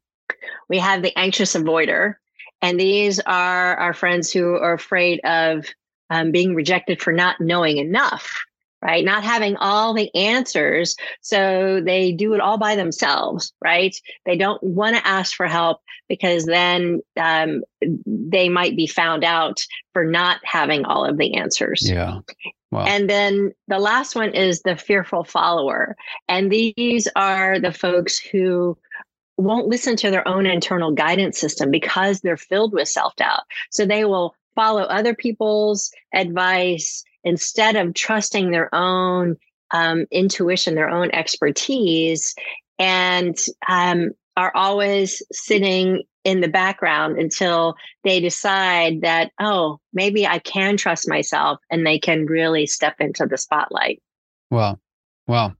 We 0.69 0.79
have 0.79 1.01
the 1.01 1.17
anxious 1.17 1.55
avoider, 1.55 2.15
and 2.61 2.79
these 2.79 3.19
are 3.19 3.75
our 3.77 3.93
friends 3.93 4.31
who 4.31 4.55
are 4.55 4.73
afraid 4.73 5.19
of 5.23 5.65
um, 6.09 6.31
being 6.31 6.55
rejected 6.55 7.01
for 7.01 7.13
not 7.13 7.39
knowing 7.39 7.77
enough 7.77 8.45
right? 8.85 9.03
Not 9.03 9.23
having 9.23 9.55
all 9.57 9.95
the 9.95 10.13
answers. 10.13 10.95
So 11.21 11.81
they 11.83 12.11
do 12.11 12.35
it 12.35 12.39
all 12.39 12.59
by 12.59 12.75
themselves, 12.75 13.51
right? 13.63 13.95
They 14.25 14.37
don't 14.37 14.61
want 14.61 14.95
to 14.95 15.07
ask 15.07 15.35
for 15.35 15.47
help 15.47 15.81
because 16.07 16.45
then 16.45 17.01
um, 17.17 17.63
they 18.05 18.47
might 18.47 18.75
be 18.75 18.85
found 18.85 19.23
out 19.23 19.65
for 19.93 20.05
not 20.05 20.39
having 20.43 20.85
all 20.85 21.03
of 21.03 21.17
the 21.17 21.33
answers. 21.33 21.89
Yeah. 21.89 22.19
Wow. 22.75 22.85
And 22.85 23.09
then 23.09 23.53
the 23.67 23.79
last 23.79 24.15
one 24.15 24.33
is 24.33 24.61
the 24.61 24.75
fearful 24.75 25.23
follower. 25.23 25.95
And 26.27 26.51
these 26.51 27.07
are 27.15 27.59
the 27.59 27.71
folks 27.71 28.17
who 28.19 28.77
won't 29.37 29.67
listen 29.67 29.95
to 29.97 30.11
their 30.11 30.27
own 30.27 30.45
internal 30.45 30.91
guidance 30.91 31.39
system 31.39 31.71
because 31.71 32.21
they're 32.21 32.37
filled 32.37 32.73
with 32.73 32.87
self 32.87 33.15
doubt. 33.15 33.41
So 33.71 33.85
they 33.85 34.05
will 34.05 34.35
follow 34.55 34.83
other 34.83 35.13
people's 35.13 35.91
advice 36.13 37.03
instead 37.23 37.75
of 37.75 37.93
trusting 37.93 38.51
their 38.51 38.73
own 38.73 39.37
um, 39.71 40.05
intuition, 40.11 40.75
their 40.75 40.89
own 40.89 41.11
expertise, 41.11 42.35
and 42.79 43.37
um, 43.67 44.11
are 44.37 44.51
always 44.55 45.21
sitting 45.31 46.03
in 46.25 46.41
the 46.41 46.49
background 46.49 47.17
until 47.17 47.75
they 48.03 48.19
decide 48.19 49.01
that, 49.01 49.31
oh, 49.39 49.79
maybe 49.93 50.27
I 50.27 50.39
can 50.39 50.75
trust 50.75 51.07
myself 51.07 51.59
and 51.71 51.85
they 51.85 51.99
can 51.99 52.25
really 52.25 52.65
step 52.65 52.95
into 52.99 53.25
the 53.25 53.37
spotlight. 53.37 54.01
Wow. 54.51 54.79
Wow. 55.27 55.53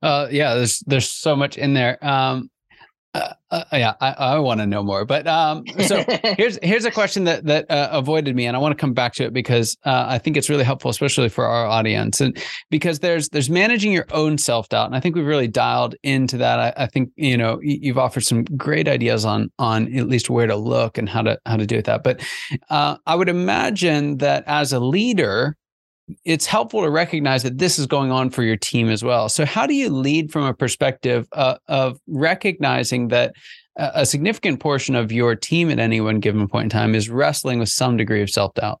Uh, 0.00 0.28
yeah, 0.30 0.54
there's 0.54 0.80
there's 0.86 1.10
so 1.10 1.36
much 1.36 1.58
in 1.58 1.74
there. 1.74 2.04
Um, 2.04 2.50
uh, 3.14 3.34
uh, 3.50 3.64
yeah, 3.72 3.92
I, 4.00 4.12
I 4.12 4.38
want 4.38 4.60
to 4.60 4.66
know 4.66 4.82
more. 4.82 5.04
But 5.04 5.26
um, 5.26 5.64
so 5.86 6.02
here's 6.38 6.58
here's 6.62 6.86
a 6.86 6.90
question 6.90 7.24
that 7.24 7.44
that 7.44 7.70
uh, 7.70 7.90
avoided 7.92 8.34
me, 8.34 8.46
and 8.46 8.56
I 8.56 8.58
want 8.58 8.72
to 8.72 8.80
come 8.80 8.94
back 8.94 9.12
to 9.14 9.24
it 9.24 9.34
because 9.34 9.76
uh, 9.84 10.06
I 10.08 10.18
think 10.18 10.38
it's 10.38 10.48
really 10.48 10.64
helpful, 10.64 10.90
especially 10.90 11.28
for 11.28 11.44
our 11.44 11.66
audience, 11.66 12.20
and 12.22 12.36
because 12.70 13.00
there's 13.00 13.28
there's 13.28 13.50
managing 13.50 13.92
your 13.92 14.06
own 14.12 14.38
self 14.38 14.70
doubt, 14.70 14.86
and 14.86 14.96
I 14.96 15.00
think 15.00 15.14
we've 15.14 15.26
really 15.26 15.48
dialed 15.48 15.94
into 16.02 16.38
that. 16.38 16.58
I, 16.58 16.84
I, 16.84 16.86
think 16.86 17.10
you 17.16 17.36
know 17.36 17.58
you've 17.62 17.98
offered 17.98 18.24
some 18.24 18.44
great 18.44 18.88
ideas 18.88 19.26
on 19.26 19.50
on 19.58 19.94
at 19.94 20.08
least 20.08 20.30
where 20.30 20.46
to 20.46 20.56
look 20.56 20.96
and 20.96 21.06
how 21.06 21.20
to 21.20 21.38
how 21.44 21.56
to 21.56 21.66
do 21.66 21.76
with 21.76 21.86
that. 21.86 22.02
But 22.02 22.26
uh, 22.70 22.96
I 23.06 23.14
would 23.14 23.28
imagine 23.28 24.16
that 24.18 24.44
as 24.46 24.72
a 24.72 24.80
leader, 24.80 25.56
it's 26.24 26.46
helpful 26.46 26.82
to 26.82 26.90
recognize 26.90 27.42
that 27.42 27.58
this 27.58 27.78
is 27.78 27.86
going 27.86 28.10
on 28.10 28.30
for 28.30 28.42
your 28.42 28.56
team 28.56 28.88
as 28.88 29.02
well. 29.02 29.28
So, 29.28 29.44
how 29.44 29.66
do 29.66 29.74
you 29.74 29.90
lead 29.90 30.32
from 30.32 30.44
a 30.44 30.54
perspective 30.54 31.28
uh, 31.32 31.56
of 31.68 31.98
recognizing 32.06 33.08
that 33.08 33.34
a 33.76 34.04
significant 34.04 34.60
portion 34.60 34.94
of 34.94 35.10
your 35.10 35.34
team 35.34 35.70
at 35.70 35.78
any 35.78 36.00
one 36.00 36.20
given 36.20 36.46
point 36.46 36.64
in 36.64 36.70
time 36.70 36.94
is 36.94 37.08
wrestling 37.08 37.58
with 37.58 37.68
some 37.68 37.96
degree 37.96 38.22
of 38.22 38.30
self 38.30 38.54
doubt? 38.54 38.80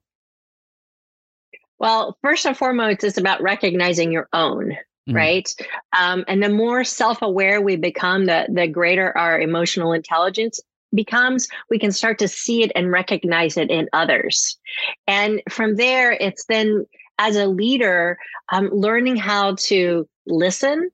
Well, 1.78 2.16
first 2.22 2.46
and 2.46 2.56
foremost, 2.56 3.02
it's 3.02 3.18
about 3.18 3.42
recognizing 3.42 4.12
your 4.12 4.28
own, 4.32 4.70
mm-hmm. 4.70 5.16
right? 5.16 5.54
Um, 5.98 6.24
and 6.28 6.42
the 6.42 6.48
more 6.48 6.84
self 6.84 7.22
aware 7.22 7.60
we 7.60 7.76
become, 7.76 8.26
the 8.26 8.46
the 8.52 8.68
greater 8.68 9.16
our 9.16 9.40
emotional 9.40 9.92
intelligence 9.92 10.60
becomes, 10.94 11.48
we 11.70 11.78
can 11.78 11.90
start 11.90 12.18
to 12.18 12.28
see 12.28 12.62
it 12.62 12.72
and 12.76 12.90
recognize 12.90 13.56
it 13.56 13.70
in 13.70 13.88
others. 13.92 14.58
And 15.06 15.42
from 15.48 15.76
there, 15.76 16.12
it's 16.12 16.44
then 16.46 16.86
as 17.18 17.36
a 17.36 17.46
leader, 17.46 18.18
um, 18.52 18.68
learning 18.72 19.16
how 19.16 19.54
to 19.56 20.08
listen 20.26 20.90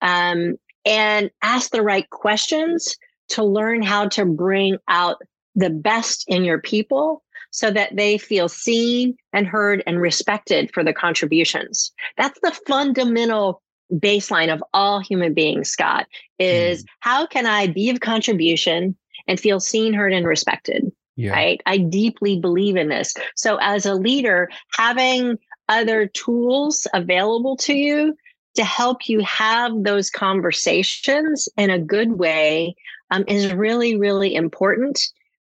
um, 0.00 0.56
and 0.84 1.30
ask 1.42 1.70
the 1.70 1.82
right 1.82 2.08
questions 2.10 2.96
to 3.28 3.44
learn 3.44 3.82
how 3.82 4.08
to 4.08 4.24
bring 4.24 4.76
out 4.88 5.16
the 5.54 5.70
best 5.70 6.24
in 6.28 6.44
your 6.44 6.60
people 6.60 7.22
so 7.50 7.70
that 7.70 7.94
they 7.94 8.18
feel 8.18 8.48
seen 8.48 9.14
and 9.32 9.46
heard 9.46 9.82
and 9.86 10.00
respected 10.00 10.72
for 10.72 10.82
the 10.82 10.92
contributions. 10.92 11.92
That's 12.16 12.38
the 12.42 12.58
fundamental 12.66 13.62
baseline 13.92 14.52
of 14.52 14.64
all 14.72 15.00
human 15.00 15.34
beings, 15.34 15.68
Scott, 15.68 16.06
is 16.38 16.82
mm. 16.82 16.86
how 17.00 17.26
can 17.26 17.46
I 17.46 17.66
be 17.66 17.90
of 17.90 18.00
contribution 18.00 18.96
and 19.26 19.38
feel 19.38 19.60
seen, 19.60 19.92
heard, 19.92 20.12
and 20.12 20.26
respected? 20.26 20.90
Yeah. 21.16 21.32
Right. 21.32 21.60
I 21.66 21.78
deeply 21.78 22.38
believe 22.38 22.76
in 22.76 22.88
this. 22.88 23.14
So, 23.36 23.58
as 23.60 23.84
a 23.84 23.94
leader, 23.94 24.48
having 24.76 25.38
other 25.68 26.06
tools 26.06 26.86
available 26.94 27.56
to 27.58 27.74
you 27.74 28.16
to 28.54 28.64
help 28.64 29.08
you 29.08 29.20
have 29.20 29.72
those 29.82 30.10
conversations 30.10 31.48
in 31.56 31.70
a 31.70 31.78
good 31.78 32.18
way 32.18 32.74
um, 33.10 33.24
is 33.28 33.52
really, 33.52 33.96
really 33.96 34.34
important. 34.34 35.00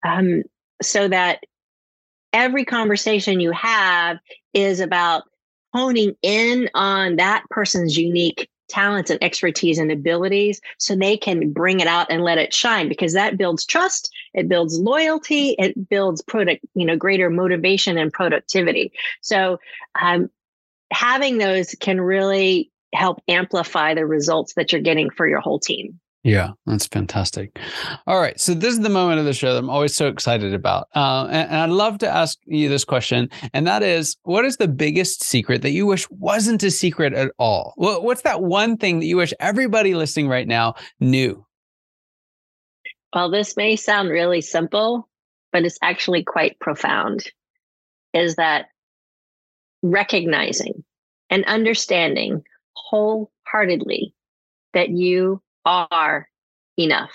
Um, 0.05 0.43
so 0.81 1.07
that 1.07 1.43
every 2.33 2.65
conversation 2.65 3.39
you 3.39 3.51
have 3.51 4.17
is 4.53 4.79
about 4.79 5.23
honing 5.73 6.15
in 6.21 6.69
on 6.73 7.17
that 7.17 7.43
person's 7.49 7.97
unique 7.97 8.49
talents 8.67 9.09
and 9.09 9.23
expertise 9.23 9.77
and 9.77 9.91
abilities 9.91 10.61
so 10.77 10.95
they 10.95 11.17
can 11.17 11.51
bring 11.51 11.79
it 11.79 11.87
out 11.87 12.07
and 12.09 12.23
let 12.23 12.37
it 12.37 12.53
shine 12.53 12.89
because 12.89 13.13
that 13.13 13.37
builds 13.37 13.65
trust 13.65 14.13
it 14.33 14.49
builds 14.49 14.77
loyalty 14.79 15.55
it 15.57 15.89
builds 15.89 16.21
product 16.21 16.63
you 16.73 16.85
know 16.85 16.95
greater 16.95 17.29
motivation 17.29 17.97
and 17.97 18.11
productivity. 18.13 18.91
So 19.21 19.59
um, 20.01 20.29
having 20.91 21.37
those 21.37 21.75
can 21.79 21.99
really 22.01 22.71
help 22.93 23.21
amplify 23.27 23.93
the 23.93 24.05
results 24.05 24.53
that 24.55 24.71
you're 24.71 24.81
getting 24.81 25.09
for 25.09 25.27
your 25.27 25.39
whole 25.39 25.59
team 25.59 25.99
yeah, 26.27 26.49
that's 26.65 26.87
fantastic. 26.87 27.57
All 28.05 28.19
right. 28.19 28.37
So, 28.37 28.53
this 28.53 28.73
is 28.73 28.81
the 28.81 28.89
moment 28.89 29.19
of 29.19 29.25
the 29.25 29.31
show 29.33 29.53
that 29.53 29.59
I'm 29.59 29.69
always 29.69 29.95
so 29.95 30.09
excited 30.09 30.53
about. 30.53 30.89
Uh, 30.93 31.25
and, 31.27 31.49
and, 31.49 31.55
I'd 31.55 31.69
love 31.69 31.99
to 31.99 32.09
ask 32.09 32.37
you 32.43 32.67
this 32.67 32.83
question. 32.83 33.29
And 33.53 33.65
that 33.65 33.81
is 33.81 34.17
what 34.23 34.43
is 34.43 34.57
the 34.57 34.67
biggest 34.67 35.23
secret 35.23 35.61
that 35.61 35.71
you 35.71 35.85
wish 35.85 36.05
wasn't 36.09 36.63
a 36.63 36.69
secret 36.69 37.13
at 37.13 37.31
all? 37.39 37.73
What's 37.77 38.23
that 38.23 38.43
one 38.43 38.75
thing 38.75 38.99
that 38.99 39.05
you 39.05 39.15
wish 39.15 39.33
everybody 39.39 39.95
listening 39.95 40.27
right 40.27 40.45
now 40.45 40.75
knew? 40.99 41.45
Well, 43.15 43.31
this 43.31 43.55
may 43.55 43.77
sound 43.77 44.09
really 44.09 44.41
simple, 44.41 45.07
but 45.53 45.63
it's 45.63 45.79
actually 45.81 46.25
quite 46.25 46.59
profound. 46.59 47.23
Is 48.13 48.35
that 48.35 48.65
recognizing 49.81 50.83
and 51.29 51.45
understanding 51.45 52.43
wholeheartedly 52.75 54.13
that 54.73 54.89
you 54.89 55.41
are 55.67 56.29
enough, 56.77 57.13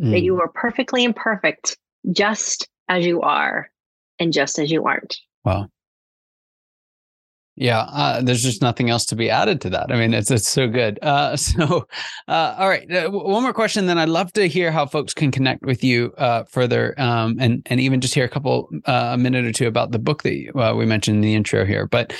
mm. 0.00 0.10
that 0.10 0.20
you 0.22 0.40
are 0.40 0.48
perfectly 0.48 1.04
imperfect 1.04 1.76
just 2.12 2.68
as 2.88 3.04
you 3.04 3.20
are 3.20 3.70
and 4.18 4.32
just 4.32 4.58
as 4.58 4.70
you 4.70 4.84
aren't. 4.86 5.16
Wow. 5.44 5.68
Yeah, 7.56 7.80
uh, 7.80 8.20
there's 8.20 8.42
just 8.42 8.60
nothing 8.60 8.90
else 8.90 9.06
to 9.06 9.16
be 9.16 9.30
added 9.30 9.62
to 9.62 9.70
that. 9.70 9.90
I 9.90 9.96
mean, 9.96 10.12
it's 10.12 10.30
it's 10.30 10.46
so 10.46 10.68
good. 10.68 10.98
Uh, 11.00 11.36
so, 11.36 11.88
uh, 12.28 12.54
all 12.58 12.68
right, 12.68 12.90
uh, 12.92 13.08
one 13.10 13.42
more 13.42 13.54
question. 13.54 13.86
Then 13.86 13.96
I'd 13.96 14.10
love 14.10 14.30
to 14.34 14.46
hear 14.46 14.70
how 14.70 14.84
folks 14.84 15.14
can 15.14 15.30
connect 15.30 15.62
with 15.62 15.82
you 15.82 16.12
uh, 16.18 16.44
further, 16.44 16.94
um, 17.00 17.36
and 17.40 17.62
and 17.66 17.80
even 17.80 18.02
just 18.02 18.14
hear 18.14 18.26
a 18.26 18.28
couple 18.28 18.68
uh, 18.84 19.10
a 19.14 19.18
minute 19.18 19.46
or 19.46 19.52
two 19.52 19.66
about 19.66 19.90
the 19.90 19.98
book 19.98 20.22
that 20.22 20.74
we 20.76 20.84
mentioned 20.84 21.16
in 21.16 21.20
the 21.22 21.34
intro 21.34 21.64
here. 21.64 21.86
But 21.86 22.12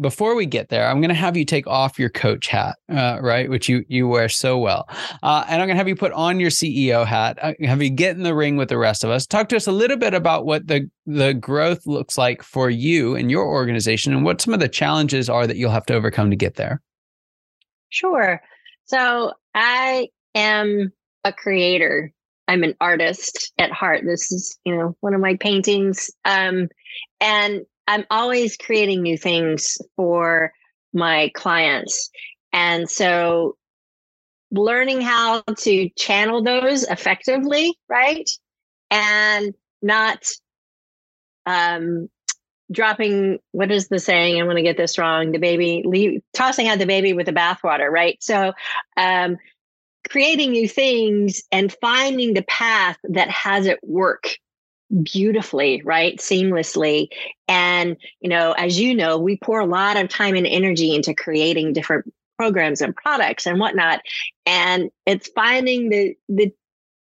before 0.00 0.34
we 0.34 0.46
get 0.46 0.70
there, 0.70 0.88
I'm 0.88 1.00
going 1.00 1.10
to 1.10 1.14
have 1.14 1.36
you 1.36 1.44
take 1.44 1.66
off 1.66 1.98
your 1.98 2.08
coach 2.08 2.48
hat, 2.48 2.76
right, 2.88 3.50
which 3.50 3.68
you 3.68 3.84
you 3.88 4.08
wear 4.08 4.30
so 4.30 4.58
well, 4.58 4.88
and 5.22 5.60
I'm 5.60 5.68
going 5.68 5.68
to 5.68 5.76
have 5.76 5.88
you 5.88 5.96
put 5.96 6.12
on 6.12 6.40
your 6.40 6.50
CEO 6.50 7.06
hat. 7.06 7.38
have 7.62 7.82
you 7.82 7.90
get 7.90 8.16
in 8.16 8.22
the 8.22 8.34
ring 8.34 8.56
with 8.56 8.70
the 8.70 8.78
rest 8.78 9.04
of 9.04 9.10
us. 9.10 9.26
Talk 9.26 9.50
to 9.50 9.56
us 9.56 9.66
a 9.66 9.72
little 9.72 9.98
bit 9.98 10.14
about 10.14 10.46
what 10.46 10.66
the 10.66 10.88
the 11.06 11.34
growth 11.34 11.86
looks 11.86 12.16
like 12.16 12.42
for 12.42 12.70
you 12.70 13.16
and 13.16 13.30
your 13.30 13.46
organization, 13.46 14.12
and 14.14 14.24
what 14.24 14.40
some 14.40 14.54
of 14.54 14.60
the 14.60 14.68
challenges 14.68 15.28
are 15.28 15.46
that 15.46 15.56
you'll 15.56 15.70
have 15.70 15.86
to 15.86 15.94
overcome 15.94 16.30
to 16.30 16.36
get 16.36 16.54
there? 16.54 16.80
Sure. 17.88 18.40
So 18.84 19.32
I 19.54 20.08
am 20.34 20.92
a 21.24 21.32
creator. 21.32 22.12
I'm 22.48 22.64
an 22.64 22.74
artist 22.80 23.52
at 23.58 23.70
heart. 23.70 24.02
This 24.04 24.32
is, 24.32 24.58
you 24.64 24.76
know, 24.76 24.96
one 25.00 25.14
of 25.14 25.20
my 25.20 25.36
paintings. 25.36 26.10
Um, 26.24 26.68
and 27.20 27.62
I'm 27.88 28.04
always 28.10 28.56
creating 28.56 29.02
new 29.02 29.16
things 29.16 29.78
for 29.96 30.52
my 30.92 31.30
clients. 31.34 32.10
And 32.52 32.88
so 32.88 33.56
learning 34.50 35.00
how 35.00 35.42
to 35.58 35.88
channel 35.96 36.42
those 36.42 36.82
effectively, 36.84 37.76
right? 37.88 38.28
And 38.90 39.54
not 39.80 40.30
um, 41.46 42.08
dropping 42.70 43.38
what 43.52 43.70
is 43.70 43.88
the 43.88 43.98
saying? 43.98 44.38
I'm 44.38 44.46
going 44.46 44.56
to 44.56 44.62
get 44.62 44.76
this 44.76 44.98
wrong. 44.98 45.32
The 45.32 45.38
baby 45.38 45.82
leave, 45.84 46.22
tossing 46.34 46.68
out 46.68 46.78
the 46.78 46.86
baby 46.86 47.12
with 47.12 47.26
the 47.26 47.32
bathwater 47.32 47.90
right? 47.90 48.16
So 48.22 48.52
um, 48.96 49.38
creating 50.10 50.52
new 50.52 50.68
things 50.68 51.42
and 51.52 51.74
finding 51.80 52.34
the 52.34 52.42
path 52.42 52.96
that 53.04 53.28
has 53.30 53.66
it 53.66 53.78
work 53.82 54.36
beautifully 55.02 55.82
right? 55.84 56.18
Seamlessly. 56.18 57.08
And 57.48 57.96
you 58.20 58.28
know 58.28 58.52
as 58.52 58.78
you 58.80 58.94
know 58.94 59.18
we 59.18 59.36
pour 59.36 59.60
a 59.60 59.66
lot 59.66 59.96
of 59.96 60.08
time 60.08 60.34
and 60.34 60.46
energy 60.46 60.94
into 60.94 61.14
creating 61.14 61.72
different 61.72 62.12
programs 62.38 62.80
and 62.80 62.96
products 62.96 63.46
and 63.46 63.60
whatnot. 63.60 64.00
And 64.46 64.90
it's 65.06 65.28
finding 65.28 65.90
the 65.90 66.14
the 66.28 66.52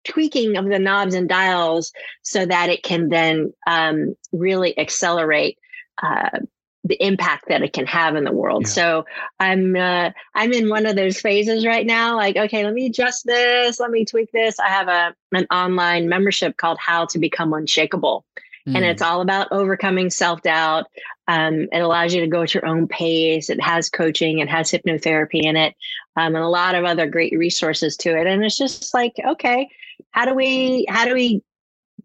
tweaking 0.04 0.56
of 0.56 0.66
the 0.66 0.78
knobs 0.78 1.14
and 1.14 1.28
dials 1.28 1.92
so 2.22 2.46
that 2.46 2.68
it 2.68 2.82
can 2.82 3.08
then 3.08 3.52
um, 3.66 4.14
really 4.32 4.78
accelerate 4.78 5.58
uh, 6.02 6.40
the 6.84 7.02
impact 7.04 7.44
that 7.48 7.62
it 7.62 7.72
can 7.72 7.86
have 7.86 8.16
in 8.16 8.24
the 8.24 8.32
world. 8.32 8.62
Yeah. 8.62 8.72
So 8.72 9.04
I'm 9.38 9.76
uh, 9.76 10.10
I'm 10.34 10.52
in 10.52 10.68
one 10.68 10.86
of 10.86 10.96
those 10.96 11.20
phases 11.20 11.66
right 11.66 11.86
now. 11.86 12.16
Like, 12.16 12.36
okay, 12.36 12.64
let 12.64 12.72
me 12.72 12.86
adjust 12.86 13.26
this, 13.26 13.78
let 13.78 13.90
me 13.90 14.04
tweak 14.04 14.32
this. 14.32 14.58
I 14.58 14.68
have 14.68 14.88
a 14.88 15.14
an 15.32 15.46
online 15.50 16.08
membership 16.08 16.56
called 16.56 16.78
How 16.78 17.04
to 17.06 17.18
Become 17.18 17.52
Unshakable, 17.52 18.24
mm. 18.66 18.74
and 18.74 18.84
it's 18.84 19.02
all 19.02 19.20
about 19.20 19.52
overcoming 19.52 20.10
self 20.10 20.42
doubt. 20.42 20.86
Um, 21.28 21.68
it 21.70 21.80
allows 21.80 22.14
you 22.14 22.22
to 22.22 22.26
go 22.26 22.42
at 22.42 22.54
your 22.54 22.66
own 22.66 22.88
pace. 22.88 23.50
It 23.50 23.60
has 23.60 23.88
coaching, 23.90 24.38
it 24.38 24.48
has 24.48 24.72
hypnotherapy 24.72 25.42
in 25.42 25.56
it, 25.56 25.74
um, 26.16 26.34
and 26.34 26.44
a 26.44 26.48
lot 26.48 26.74
of 26.74 26.84
other 26.84 27.06
great 27.06 27.36
resources 27.38 27.96
to 27.98 28.18
it. 28.18 28.26
And 28.26 28.44
it's 28.44 28.58
just 28.58 28.94
like, 28.94 29.12
okay, 29.24 29.68
how 30.10 30.24
do 30.24 30.34
we 30.34 30.86
how 30.88 31.04
do 31.04 31.14
we 31.14 31.42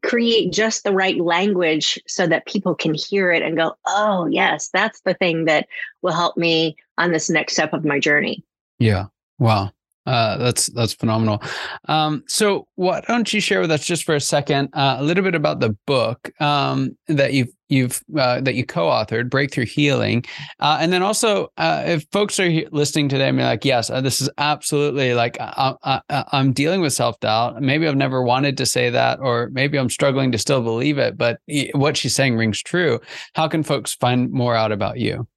create 0.04 0.52
just 0.52 0.84
the 0.84 0.94
right 0.94 1.18
language 1.18 2.00
so 2.08 2.28
that 2.28 2.46
people 2.46 2.76
can 2.76 2.94
hear 2.94 3.32
it 3.32 3.42
and 3.42 3.58
go, 3.58 3.76
oh, 3.88 4.28
yes, 4.28 4.70
that's 4.72 5.02
the 5.02 5.14
thing 5.16 5.46
that 5.46 5.68
will 6.02 6.14
help 6.14 6.38
me 6.38 6.76
on 6.98 7.12
this 7.12 7.30
next 7.30 7.54
step 7.54 7.74
of 7.74 7.84
my 7.84 8.00
journey. 8.00 8.44
Yeah. 8.80 9.06
Wow. 9.40 9.72
Uh, 10.06 10.38
that's 10.38 10.68
that's 10.68 10.94
phenomenal. 10.94 11.42
Um, 11.88 12.24
so, 12.28 12.68
why 12.76 13.02
don't 13.02 13.32
you 13.34 13.42
share 13.42 13.62
with 13.62 13.72
us 13.72 13.86
just 13.86 14.04
for 14.04 14.16
a 14.16 14.22
second 14.22 14.70
uh, 14.74 14.98
a 15.00 15.04
little 15.04 15.24
bit 15.24 15.36
about 15.36 15.60
the 15.60 15.76
book 15.86 16.32
um, 16.42 16.96
that 17.08 17.34
you've 17.34 17.50
you've 17.70 18.04
uh, 18.18 18.42
that 18.42 18.54
you 18.54 18.66
co-authored, 18.66 19.30
Breakthrough 19.30 19.66
Healing, 19.66 20.24
uh, 20.60 20.78
and 20.80 20.94
then 20.94 21.02
also 21.02 21.52
uh, 21.58 21.84
if 21.86 22.06
folks 22.12 22.40
are 22.40 22.50
listening 22.72 23.10
today 23.10 23.30
and 23.30 23.38
be 23.38 23.44
like, 23.44 23.66
yes, 23.66 23.90
uh, 23.90 24.02
this 24.02 24.22
is 24.22 24.30
absolutely 24.38 25.16
like 25.16 25.38
I, 25.40 26.02
I'm 26.08 26.54
dealing 26.54 26.82
with 26.82 26.94
self 26.94 27.20
doubt. 27.20 27.62
Maybe 27.62 27.88
I've 27.88 27.96
never 27.96 28.22
wanted 28.22 28.58
to 28.58 28.66
say 28.66 28.92
that, 28.92 29.20
or 29.20 29.50
maybe 29.54 29.80
I'm 29.80 29.90
struggling 29.90 30.32
to 30.34 30.38
still 30.38 30.62
believe 30.62 30.98
it, 31.00 31.18
but 31.18 31.40
what 31.74 31.98
she's 31.98 32.14
saying 32.16 32.38
rings 32.38 32.62
true. 32.62 33.00
How 33.34 33.48
can 33.48 33.64
folks 33.64 33.96
find 33.96 34.32
more 34.32 34.56
out 34.56 34.72
about 34.72 35.00
you? 35.00 35.28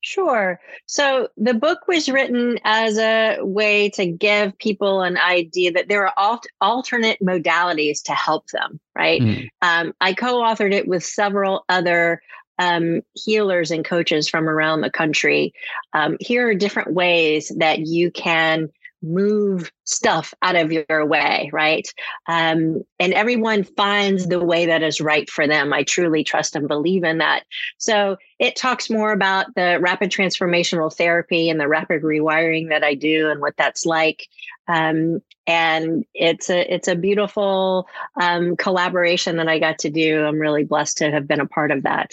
Sure. 0.00 0.60
So 0.86 1.28
the 1.36 1.54
book 1.54 1.86
was 1.88 2.08
written 2.08 2.58
as 2.64 2.98
a 2.98 3.38
way 3.40 3.90
to 3.90 4.06
give 4.06 4.56
people 4.58 5.02
an 5.02 5.16
idea 5.16 5.72
that 5.72 5.88
there 5.88 6.06
are 6.06 6.12
alt- 6.16 6.46
alternate 6.60 7.18
modalities 7.20 8.02
to 8.04 8.12
help 8.12 8.48
them, 8.48 8.80
right? 8.96 9.20
Mm. 9.20 9.48
Um, 9.62 9.92
I 10.00 10.12
co 10.12 10.42
authored 10.42 10.72
it 10.72 10.88
with 10.88 11.04
several 11.04 11.64
other 11.68 12.20
um, 12.58 13.02
healers 13.14 13.70
and 13.70 13.84
coaches 13.84 14.28
from 14.28 14.48
around 14.48 14.80
the 14.80 14.90
country. 14.90 15.52
Um, 15.92 16.16
here 16.20 16.48
are 16.48 16.54
different 16.54 16.92
ways 16.92 17.52
that 17.58 17.80
you 17.80 18.10
can 18.10 18.70
move 19.06 19.70
stuff 19.84 20.34
out 20.42 20.56
of 20.56 20.72
your 20.72 21.06
way, 21.06 21.50
right? 21.52 21.88
Um, 22.26 22.82
and 22.98 23.12
everyone 23.12 23.64
finds 23.64 24.26
the 24.26 24.44
way 24.44 24.66
that 24.66 24.82
is 24.82 25.00
right 25.00 25.28
for 25.30 25.46
them. 25.46 25.72
I 25.72 25.84
truly 25.84 26.24
trust 26.24 26.56
and 26.56 26.68
believe 26.68 27.04
in 27.04 27.18
that. 27.18 27.44
So 27.78 28.16
it 28.38 28.56
talks 28.56 28.90
more 28.90 29.12
about 29.12 29.54
the 29.54 29.78
rapid 29.80 30.10
transformational 30.10 30.94
therapy 30.94 31.48
and 31.48 31.60
the 31.60 31.68
rapid 31.68 32.02
rewiring 32.02 32.68
that 32.70 32.84
I 32.84 32.94
do 32.94 33.30
and 33.30 33.40
what 33.40 33.56
that's 33.56 33.86
like. 33.86 34.26
Um, 34.68 35.22
and 35.46 36.04
it's 36.12 36.50
a 36.50 36.74
it's 36.74 36.88
a 36.88 36.96
beautiful 36.96 37.86
um, 38.20 38.56
collaboration 38.56 39.36
that 39.36 39.48
I 39.48 39.60
got 39.60 39.78
to 39.80 39.90
do. 39.90 40.24
I'm 40.24 40.40
really 40.40 40.64
blessed 40.64 40.98
to 40.98 41.10
have 41.10 41.28
been 41.28 41.40
a 41.40 41.46
part 41.46 41.70
of 41.70 41.84
that. 41.84 42.12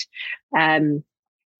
Um, 0.55 1.03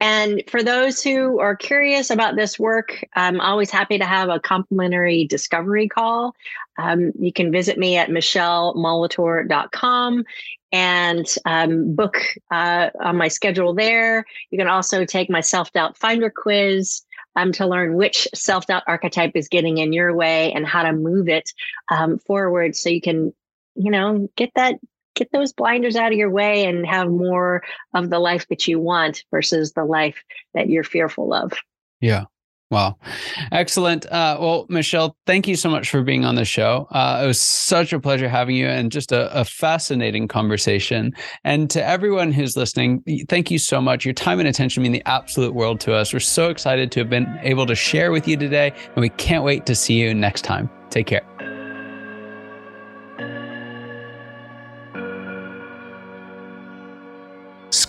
and 0.04 0.44
for 0.50 0.62
those 0.62 1.02
who 1.02 1.40
are 1.40 1.56
curious 1.56 2.10
about 2.10 2.36
this 2.36 2.60
work, 2.60 3.06
I'm 3.16 3.40
always 3.40 3.72
happy 3.72 3.98
to 3.98 4.04
have 4.04 4.28
a 4.28 4.38
complimentary 4.38 5.24
discovery 5.24 5.88
call. 5.88 6.36
Um, 6.78 7.14
you 7.18 7.32
can 7.32 7.54
visit 7.54 7.78
me 7.78 7.96
at 7.96 8.10
michelemolitor.com 8.10 10.26
and 10.74 11.36
um, 11.46 11.96
book 11.96 12.18
uh, 12.52 12.90
on 13.00 13.16
my 13.16 13.30
schedule 13.30 13.74
there. 13.74 14.26
You 14.52 14.58
can 14.58 14.68
also 14.68 15.06
take 15.06 15.30
my 15.30 15.40
self 15.40 15.72
doubt 15.72 15.98
finder 15.98 16.30
quiz 16.30 17.02
um, 17.38 17.54
to 17.54 17.66
learn 17.66 17.96
which 17.96 18.28
self 18.36 18.68
doubt 18.68 18.84
archetype 18.88 19.32
is 19.36 19.48
getting 19.48 19.78
in 19.78 19.94
your 19.94 20.14
way 20.14 20.52
and 20.52 20.68
how 20.68 20.84
to 20.84 20.92
move 20.92 21.30
it 21.30 21.50
um, 21.88 22.20
forward 22.20 22.76
so 22.76 22.90
you 22.90 23.00
can, 23.00 23.34
you 23.76 23.90
know, 23.90 24.30
get 24.36 24.52
that 24.56 24.82
get 25.16 25.32
those 25.32 25.54
blinders 25.54 25.96
out 25.96 26.12
of 26.12 26.18
your 26.18 26.30
way 26.30 26.66
and 26.66 26.86
have 26.86 27.10
more 27.10 27.64
of 27.94 28.10
the 28.10 28.20
life 28.20 28.48
that 28.50 28.68
you 28.68 28.80
want 28.80 29.24
versus 29.32 29.74
the 29.74 29.86
life 29.86 30.24
that 30.54 30.70
you're 30.70 30.84
fearful 30.84 31.34
of. 31.34 31.54
Yeah. 32.02 32.26
Wow. 32.74 32.98
Excellent. 33.52 34.08
Uh, 34.08 34.36
well, 34.40 34.66
Michele, 34.68 35.16
thank 35.28 35.48
you 35.48 35.56
so 35.56 35.70
much 35.70 35.92
for 35.92 36.02
being 36.02 36.26
on 36.26 36.34
the 36.34 36.44
show. 36.44 36.88
Uh, 36.90 37.22
it 37.24 37.28
was 37.28 37.40
such 37.40 37.94
a 37.94 38.00
pleasure 38.00 38.28
having 38.28 38.56
you 38.56 38.66
and 38.66 38.92
just 38.92 39.12
a, 39.12 39.32
a, 39.40 39.46
fascinating 39.46 40.28
conversation. 40.28 41.14
And 41.44 41.70
to 41.70 41.86
everyone 41.86 42.32
who's 42.32 42.58
listening, 42.58 43.04
thank 43.30 43.52
you 43.52 43.60
so 43.60 43.80
much. 43.80 44.06
Your 44.06 44.16
time 44.16 44.40
and 44.40 44.48
attention 44.48 44.82
mean 44.82 44.92
the 44.92 45.04
absolute 45.06 45.54
world 45.54 45.82
to 45.82 45.94
us. 45.94 46.14
We're 46.14 46.20
so 46.20 46.50
excited 46.50 46.92
to 46.94 47.02
have 47.02 47.12
been 47.12 47.40
able 47.44 47.68
to 47.68 47.76
share 47.76 48.12
with 48.12 48.28
you 48.28 48.38
today, 48.38 48.74
and 48.88 49.02
we 49.02 49.10
can't 49.10 49.44
wait 49.44 49.68
to 49.68 49.76
see 49.76 49.94
you 49.94 50.16
next 50.16 50.42
time. 50.42 50.68
Take 50.90 51.06
care. 51.06 51.53